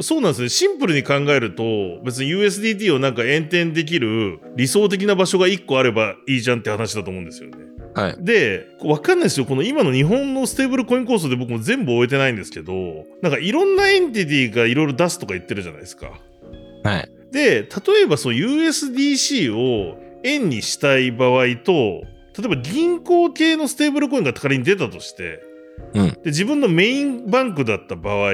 [0.00, 0.48] そうなんですね。
[0.48, 1.64] シンプルに考えると、
[2.04, 7.56] 別に USDT をなんか延転できる理想的な場所が一個あればいいじゃんって話だと思うんですよね。
[7.94, 8.16] はい。
[8.18, 9.46] で、わかんないですよ。
[9.46, 12.72] この今の日本のステーブルコイン構想で僕も全部終えてないんですけど、
[13.22, 16.12] なんかいろんなエンティティがいろいろ出すとか言ってるじゃないですか。
[16.84, 17.08] はい。
[17.32, 22.02] で、例えばそう USDC を円にしたい場合と、
[22.38, 25.42] 例えば銀行系のステーブルコインが仮に出たとして、
[25.94, 28.32] うんで自分のメインバンクだった場合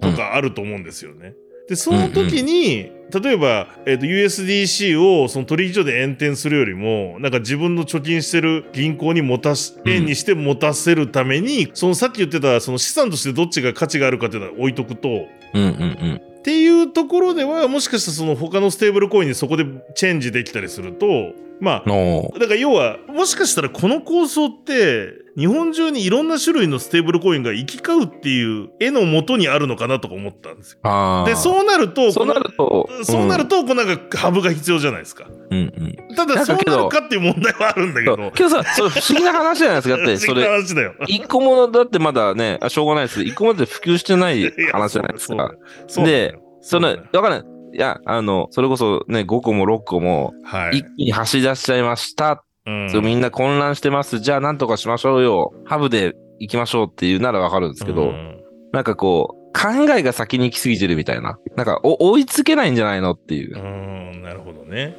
[0.00, 1.34] とかあると思うんですよね。
[1.68, 15.64] で、その時に、例えば、えーと USDC をその取引所で延転するよりも、なんか自分の貯金してる銀行に持たす、うん円にして持たせるために、そのさっき言ってたその資産としてどっちが価値があるかっていうのは置いとくと、うんうんう
[16.08, 16.20] ん。
[16.40, 19.64] っていうところではもしかしたらその他のステーブルコインにそこで
[19.94, 31.24] チェンジできたりするとまあのだから要はもしかしたらこの構想って日本中にいろんな種類のステーブルコインが行き交うっていう絵の元にあるのかなとか思ったんですよ。
[31.26, 35.26] でそうなるとそうなるとそうなるとこうなんかハブが必要じゃないですか。
[35.50, 36.16] うんうん。
[36.16, 38.28] ただそうなるかっていう問題はあるんだけそど。
[38.28, 39.96] うけどさ、それ不思議な話じゃないですか。
[39.96, 40.94] だって、そ不思議なれ、話だよ。
[41.06, 43.22] 一個もだってまだね、あしょうがないです。
[43.22, 45.54] 一個もだって普及してない話じゃないですか。
[45.86, 46.40] そうだよ。
[46.60, 47.44] その、わかんない。
[47.72, 50.84] いや、あの、それこそね、5個も6個もはい一。
[50.96, 52.44] 気に走り出しちゃいました。
[52.66, 54.20] うんそうみんな混乱してます。
[54.20, 55.52] じゃあなんとかしましょうよ。
[55.64, 58.40] ハブで行きましょうっていうならわかるんですけど、うん
[58.72, 61.38] なんかこう、考えが先に行き過ぎてるみたいな。
[61.56, 64.96] なんかお追いつけないんじゃないのっていう、っうん、なるほどね。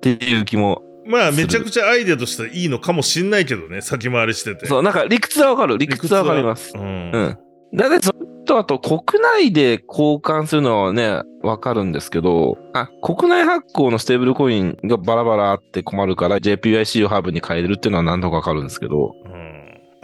[0.00, 0.82] ていう気も。
[1.06, 4.66] まあ、めちゃくちゃアイデアとしてはいいのかもしんないけどね、先回りしてて。
[4.66, 5.78] そう、なんか理屈はわかる。
[5.78, 6.72] 理屈はわかります。
[6.76, 6.82] うん。
[6.82, 7.38] うん。
[7.74, 19.42] だってそれとあと国内で交換するのはね、わかるんですけど、あ、国内発行のステーブルコインがバラバラあって困るから JPYC をハーブに変えれるっていうのは何とかわかるんですけど、うん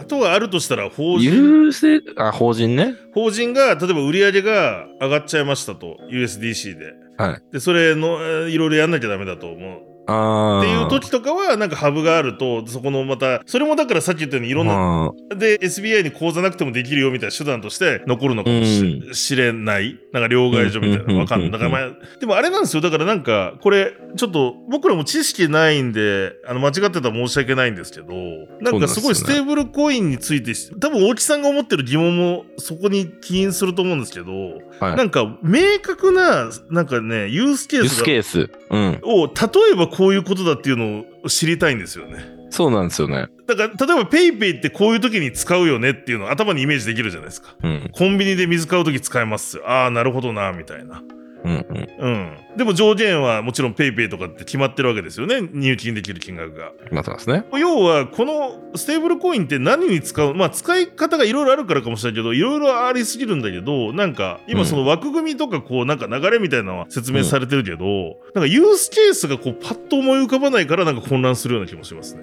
[0.00, 1.72] あとはあるとしたら、法人、
[2.16, 2.94] あ、法人ね。
[3.12, 6.92] 法人が、例えば売り上げが上がっちゃいましたと、USDC で。
[7.16, 7.42] はい。
[7.52, 9.87] で、それの、えーいろいろやんなきゃダメだと思う。
[10.08, 18.64] っていう時とかは、なんかハブがあると、そこのまた、それもだからさっき言ったようにいろんな、まで、SBI に口座なくてもできるよみたいな手段として残るのかも
[19.12, 19.98] し,、れない。
[20.12, 21.46] なんか両替所みたいなのわかんない。
[21.46, 22.80] うんだからまあ、でもあれなんですよ。
[22.80, 28.14] だからなんか、これ、ちょっと僕らも知識ないんで、あの、間違ってたら申し訳ないんですけど、
[28.60, 34.32] なんかすごいステーブルコインについて、多分大木さんが思ってる疑問もそこに起因すると思うんですけど、
[34.80, 34.96] あ、はい。
[34.96, 38.50] なんか明確な、なんかね、ユースケユースースがケース。
[38.70, 39.00] うん。
[39.02, 42.24] を、例えばこういうことだっていうのを知りたいんですよね。
[42.50, 43.26] そうなんですよね。
[43.48, 47.56] だから、例えば PayPay ってこういう時に使うよねっていうのを頭にイメージできるじゃないですか。
[47.64, 47.90] うん。
[47.92, 49.60] コンビニで水買う時使えます。
[49.66, 51.02] ああ、なるほどな、みたいな。
[51.48, 51.66] うん
[52.00, 52.10] うん。
[52.50, 52.56] うん。
[52.56, 55.40] でも上限はもちろん PayPay とかって決まってるわけですよね。
[55.40, 56.72] 入金できる金額が。
[56.82, 57.44] 決まってますね。
[57.52, 72.22] 要は、このステーブルコインって何に使うまあ、使い方がいろいろあるからかもしれないけど、いろいろありすぎるんだけど、なんか、今その枠組みとか、こう、なんか流れみたいなのは説明されてるけど、なんかユースケースがこう、パッと思い浮かばないから、なんか混乱するような気もしますね。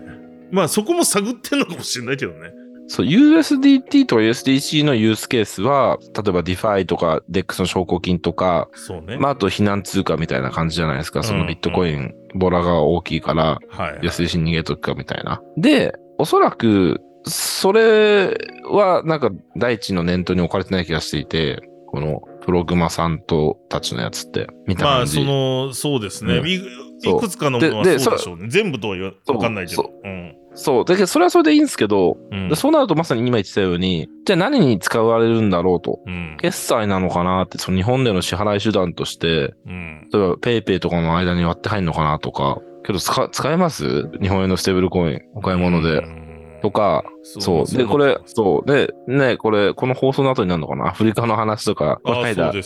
[0.51, 2.51] まあ、そこも探ってんのかもしれないけどね。
[2.87, 9.17] そう、USDT とか USDC のユースケースは、例えば DeFi とか DEX の証拠金とか、そうね。
[9.17, 11.23] まあ、あと避難通貨みたいな感じじゃないですか。
[11.23, 13.99] そうんのビットコイン、ボラが大きいから、はい。
[14.05, 15.41] USDC 逃げとくかみたいな。
[15.57, 18.37] で、おそらく、それ
[18.69, 25.13] はなんか第一の念頭に置かれてない気がしていて、このプログマさんとたちのやつって、見たまあ、感じ。
[25.15, 26.37] その、そうですね。
[26.37, 28.47] うんいくつかのものはそうでしょうね。
[28.49, 29.91] 全部とは言わそうわかんないけどそ。
[30.03, 30.35] うん。
[30.55, 30.85] そう。
[30.85, 35.99] だけど、それはそれでいいんですけど、うんでそうなるとまさに今言ってたように、じゃあ何に使われるんだろうと。
[36.05, 36.37] うん。
[36.41, 40.09] 決済なのかなって、その日本での支払い手段として、うん。
[40.11, 44.09] 例えば PayPay とかの間に割って入るのかなとか、けど使使えます？
[44.21, 45.97] 日本円のステーブルコイン、お買い物で。
[45.97, 46.25] うん
[46.61, 47.77] とか、そう。
[47.77, 48.67] で、これ、そう。
[48.67, 50.87] で、ね、これ、この放送の後になるのかな？
[50.87, 52.51] アフリカの話とか、この間。
[52.51, 52.59] さ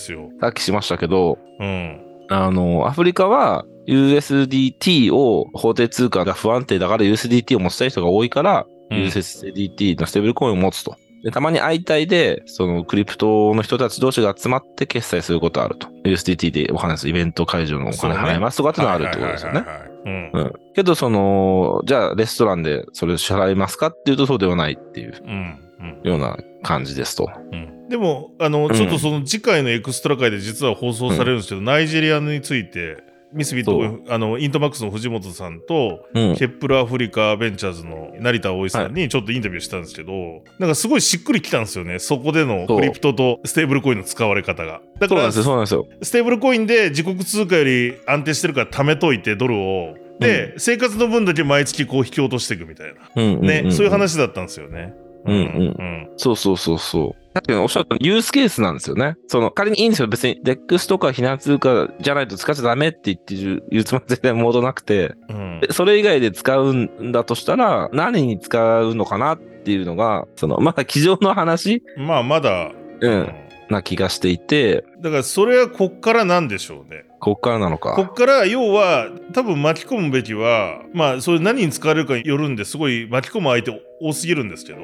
[0.47, 1.99] っきしましたけど、うん。
[2.29, 10.97] あの、アフリカは USDT を法定通貨が不安定だから USDT を持ちたい人が多いから、うん USDT のステーブルコインを持つと。
[11.23, 15.87] で、たまに相対で、そのクリプトの人たち同士が集まって決済することあると。
[16.05, 17.07] USDT でお金です。
[17.07, 19.63] イベント会場のお金払いますとかってのがあるってことですよね。
[20.05, 20.53] うんうん。
[20.73, 27.29] けど、その、じゃあレストランでそれを支払いますかっていうとそうではないっていううんうんような感じですと。
[27.51, 32.97] うんでもあの、んちょっとその次回のエクストラ回で実は放送されるんですけど、ナイジェリアについて
[33.33, 36.35] ミスビットコインあの INTMAX の藤本さんとうん。
[36.35, 41.99] Kepple Africa Ventures の成田葵さんにちょっとインタビューしたんですけど、なんかすごいしっくりきたんですよね。
[41.99, 44.81] そこでのクリプトとステーブルコインの使われ方が。
[44.99, 45.85] だからそうなんですよ。
[46.01, 49.95] ステーブルコインで自国通貨より安定してるから貯めといてドルを。
[50.19, 53.09] で、生活の分だけ毎月こう引き落としていくみたいな。
[53.15, 53.71] うんんね、んん。
[53.71, 53.89] そういう。
[53.99, 54.93] 話だったんですよね
[55.25, 55.41] うんうん。
[55.41, 56.09] うん。
[56.17, 57.33] そうそうそうそう。
[57.33, 59.15] 確かにおっしゃったユースケースなんですよね。
[59.27, 60.07] その仮にいいんですよ。
[60.07, 65.59] 別にデックスとか避難通貨じゃないと使っちゃダメって言ってる言うつもりは全然モードなくて、うん。
[65.61, 73.33] でそれ以外で使うんだとしたら何に使うのかなっていうのが、そのまだ机上の話、まあまだ、うん、
[73.69, 78.03] な気がしていて、だからそれはこっからなんでしょうねこっからなのこか。
[78.03, 84.79] っから要は多分巻き込むべきはまあそれ何に使われるかによるんですごい巻き込む相手多すぎるんですけど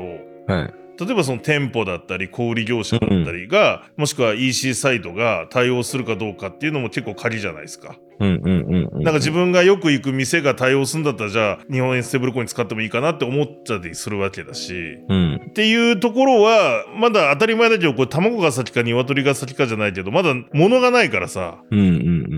[0.48, 0.85] はい。
[1.00, 7.98] 例えばその店舗だったり小売業者だったりが、もしくは EC サイトが対応するかどうかっていうのも結構鍵じゃないですか。
[8.20, 9.04] うんうんうんうん。
[9.04, 14.98] なんか自分がよく行く店が対応するんだったらじゃあ日本円ステーブルコイン使ってもいいかなって思っちゃったりするわけだし。
[15.10, 15.42] うん。
[15.50, 21.92] っていうところはまだ当たり前だけどこれ卵が先か鶏が先かじゃないけどまだ物がないからさうんうんう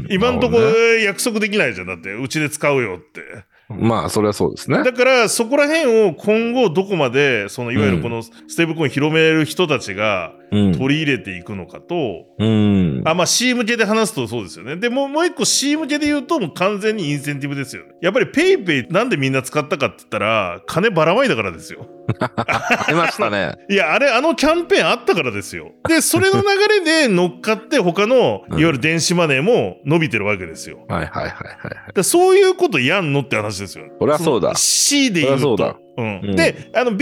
[0.03, 0.07] ん。
[0.09, 3.21] 今んとこ約束できないじゃんだってうちで使うよって。
[3.69, 4.83] まあ、それはそうですね。
[4.83, 10.77] だからそこら辺を今後どこまでそのいわゆるこのステーブルコイン広める人たちがうん。
[10.77, 13.01] 取り入れていくのかと、うん。
[13.05, 21.87] あまあ C 向けで話すとそうですよねでもうもう一個 C 向けで言うともう完全にインセンティブですよねやっぱり PayPay なんでみんな使ったかって言ったら金ばらまいたからですよ
[22.19, 23.55] ありましたね。
[23.69, 26.47] いやあれあのキャンペーンあったからですよでそれの流
[26.85, 31.93] れで 乗っかって他のいわゆる電子マネーも伸びてるわけですよはいはいはいはいはい。
[31.93, 33.91] でそういうことやんのって話ですよね。
[33.99, 35.53] そりゃそうだの C で言うと。
[35.53, 36.97] うだうんうんで、あの B2B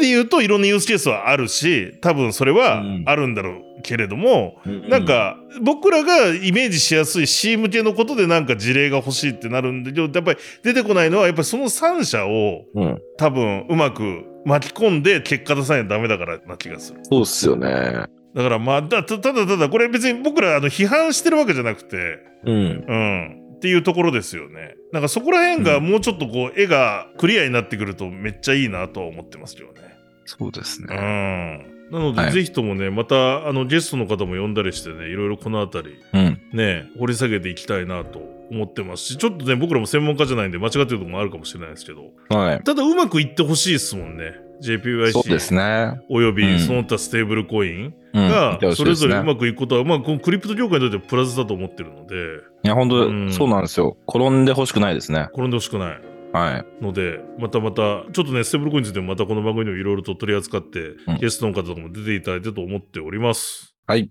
[0.00, 12.98] で言うといろんなユースケースはあるし、多分それはうんあるんだろうけれども、うんなん、か僕らがイメージしやすい C 向けのことでなんか事例が欲しいってなるんだけど、やっぱり出てこないのはやっぱりその3社をうん。
[13.16, 17.00] 多分うまく巻き込んで結果出さないとダメだからな気がする。
[17.02, 18.06] そうっすよね。
[18.34, 22.56] だからまあ、ただただこれ別に僕らあの批判してるわけじゃなくて、うん。
[22.56, 23.43] うん。
[23.64, 24.76] っていうところですよね。
[24.92, 29.96] なんかそこら辺がもうちょっとこう、絵がクリアになってくるとめっちゃいいなとは思ってますけどね。
[30.26, 30.94] そうですうね。
[30.94, 31.90] ん。
[31.90, 36.40] なので、はいぜひともね、また、あの、ゲストの方も呼んだりしてね、いろいろこのあたり、うん。
[36.52, 42.62] ね、掘り下げていきたいなと思ってますし、ちょっとね、僕らも専門家じゃないんで間違ってるところもあるかもしれないですけど、はい。
[42.64, 44.34] ただうまくいってほしいですもんね。
[44.62, 46.00] JPYC そうですね。
[46.10, 48.28] およびうんその他ステーブルコインうん。
[48.28, 52.14] がそれぞれうまくいくことは、まあ、このクリプト業界にとってプラスだと思ってるので、
[52.64, 53.98] いや、本当、うんそうなんですよ。
[54.08, 55.28] 転んでほしくないですね。
[55.34, 56.00] 転んでほしくない。
[56.32, 56.82] はい。
[56.82, 63.76] ので、またまた、ちょっとね、ステーブルコインについてもまたこの番組でもいろいろと取り扱って、うんゲストの方とかも出ていただいてと思っております。
[63.86, 64.10] はい。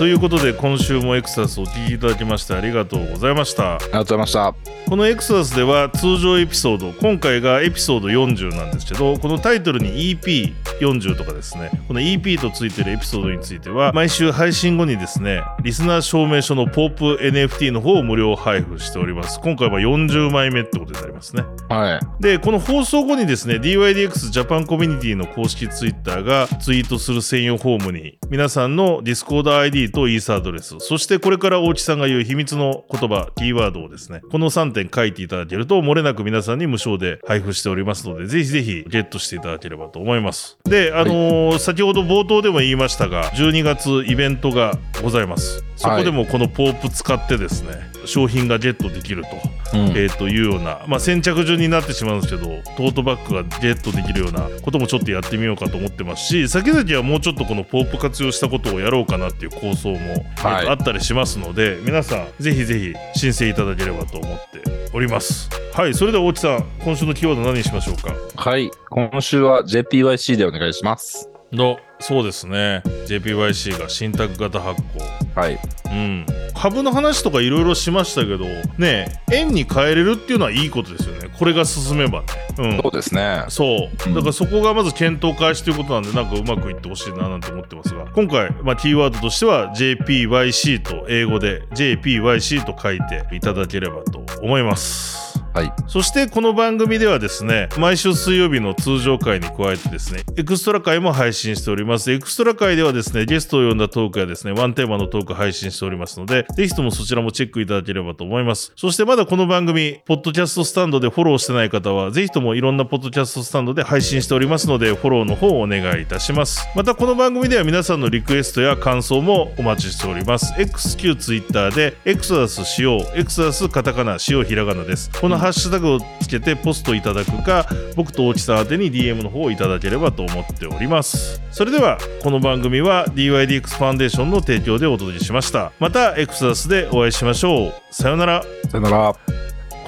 [0.00, 3.74] ということで、今週もエクサスをお聞きいただきましてありがとうございました。
[3.74, 4.54] ありがとうございました。
[4.88, 19.38] このエクサスでは通常エピソード、今回がエピソード40なんですけど、このタイトルに EP40 とかですね、この EP とついてるエピソードについては、毎週配信後にですね、リスナー証明書のポープ NFT の方を無料配布しております。
[19.40, 21.44] 今回は40枚目ってことになりますね。
[21.68, 22.22] はい。
[22.22, 40.58] で、この放送後にですね、DYDX ジャパンコミュニティの公式ツイッターがツイートする専用フォームに、皆さんの Discord ID とイーサアドレス、そしてこれから大木さんが言う秘密の言葉、キーワードをですね、この3点書いていただけると、漏れなく皆さんに無償で配布しておりますので、ぜひぜひゲットしていただければと思います。
[40.64, 45.64] で、あのー先ほど冒頭でも言いましたが、12月イベントがございます。
[45.76, 49.28] そこでもこのポープ使ってですね、商品がゲットできると。
[49.72, 49.80] うん。
[49.90, 68.14] えー、というような、まあ、先着順になってしまうんですけどトートバッグがゲットできるようなこともちょっとやってみようかと思ってますし先々はもうちょっとこのポープ活用したことをやろうかなっていう構想も、えーとはいあったりしますので皆さんぜひぜひ申請いただければと思っておりますはいそれでは大木さん今週のキーワード何にしましょうか？
[68.36, 68.70] はい。
[68.90, 71.29] 今週は JPYC でお願いします。
[71.52, 72.82] のそうですね。
[73.06, 75.40] JPYC が信託型発行。
[75.40, 75.58] はい。
[75.86, 78.44] うん、株の話とかいろいろしましたけど
[78.78, 81.28] ね円に変えれるっていうのはいいことですよね。
[81.36, 82.26] これが進めばね、
[82.58, 82.80] うん。
[82.82, 83.44] そう、ですね。
[83.48, 84.14] そう。
[84.14, 88.06] だからそこがまず検討開始ということなんでなんかうまくいってほしいななんて思ってますが。
[88.14, 95.72] 今回、まあ、キーワードとしては JPYC と英語で JPYC と書いていただければと思いますはい。
[95.88, 102.12] そしてこの番組ではですね、毎週水曜日の通常回に加えてですね、エクストラ回も配信しております。
[102.12, 108.72] エクストラ回ではですね、ゲストを呼んだトークやですね、ワンテーマのトーク配信しておりますので、ぜひともそちらもチェックいただければと思います。
[108.76, 116.68] そしてまだこの番組、ポッドキャストスタンドでフォローしてない方は、ぜひともいろんなポッドキャストスタンドで配信しておりますので、フォローの方をお願いいたします。
[116.76, 120.54] またこの番組では皆さんのリクエストや感想もお待ちしております。
[120.54, 125.10] XQ ツイッターで、エクソダス使用、エクソダスカタカナ、使用ひらがなです。
[125.20, 127.66] このハッシュタグをつけてポストいただくか、
[127.96, 131.40] 僕と大木さん宛てに DM の方をいただければと思っております。
[131.50, 135.72] それでは、この番組は DYDX ファンデーションの提供でお届けしました。
[135.80, 137.72] またエクサスでお会いしましょう。
[137.90, 138.42] さようなら。
[138.70, 139.49] さよなら。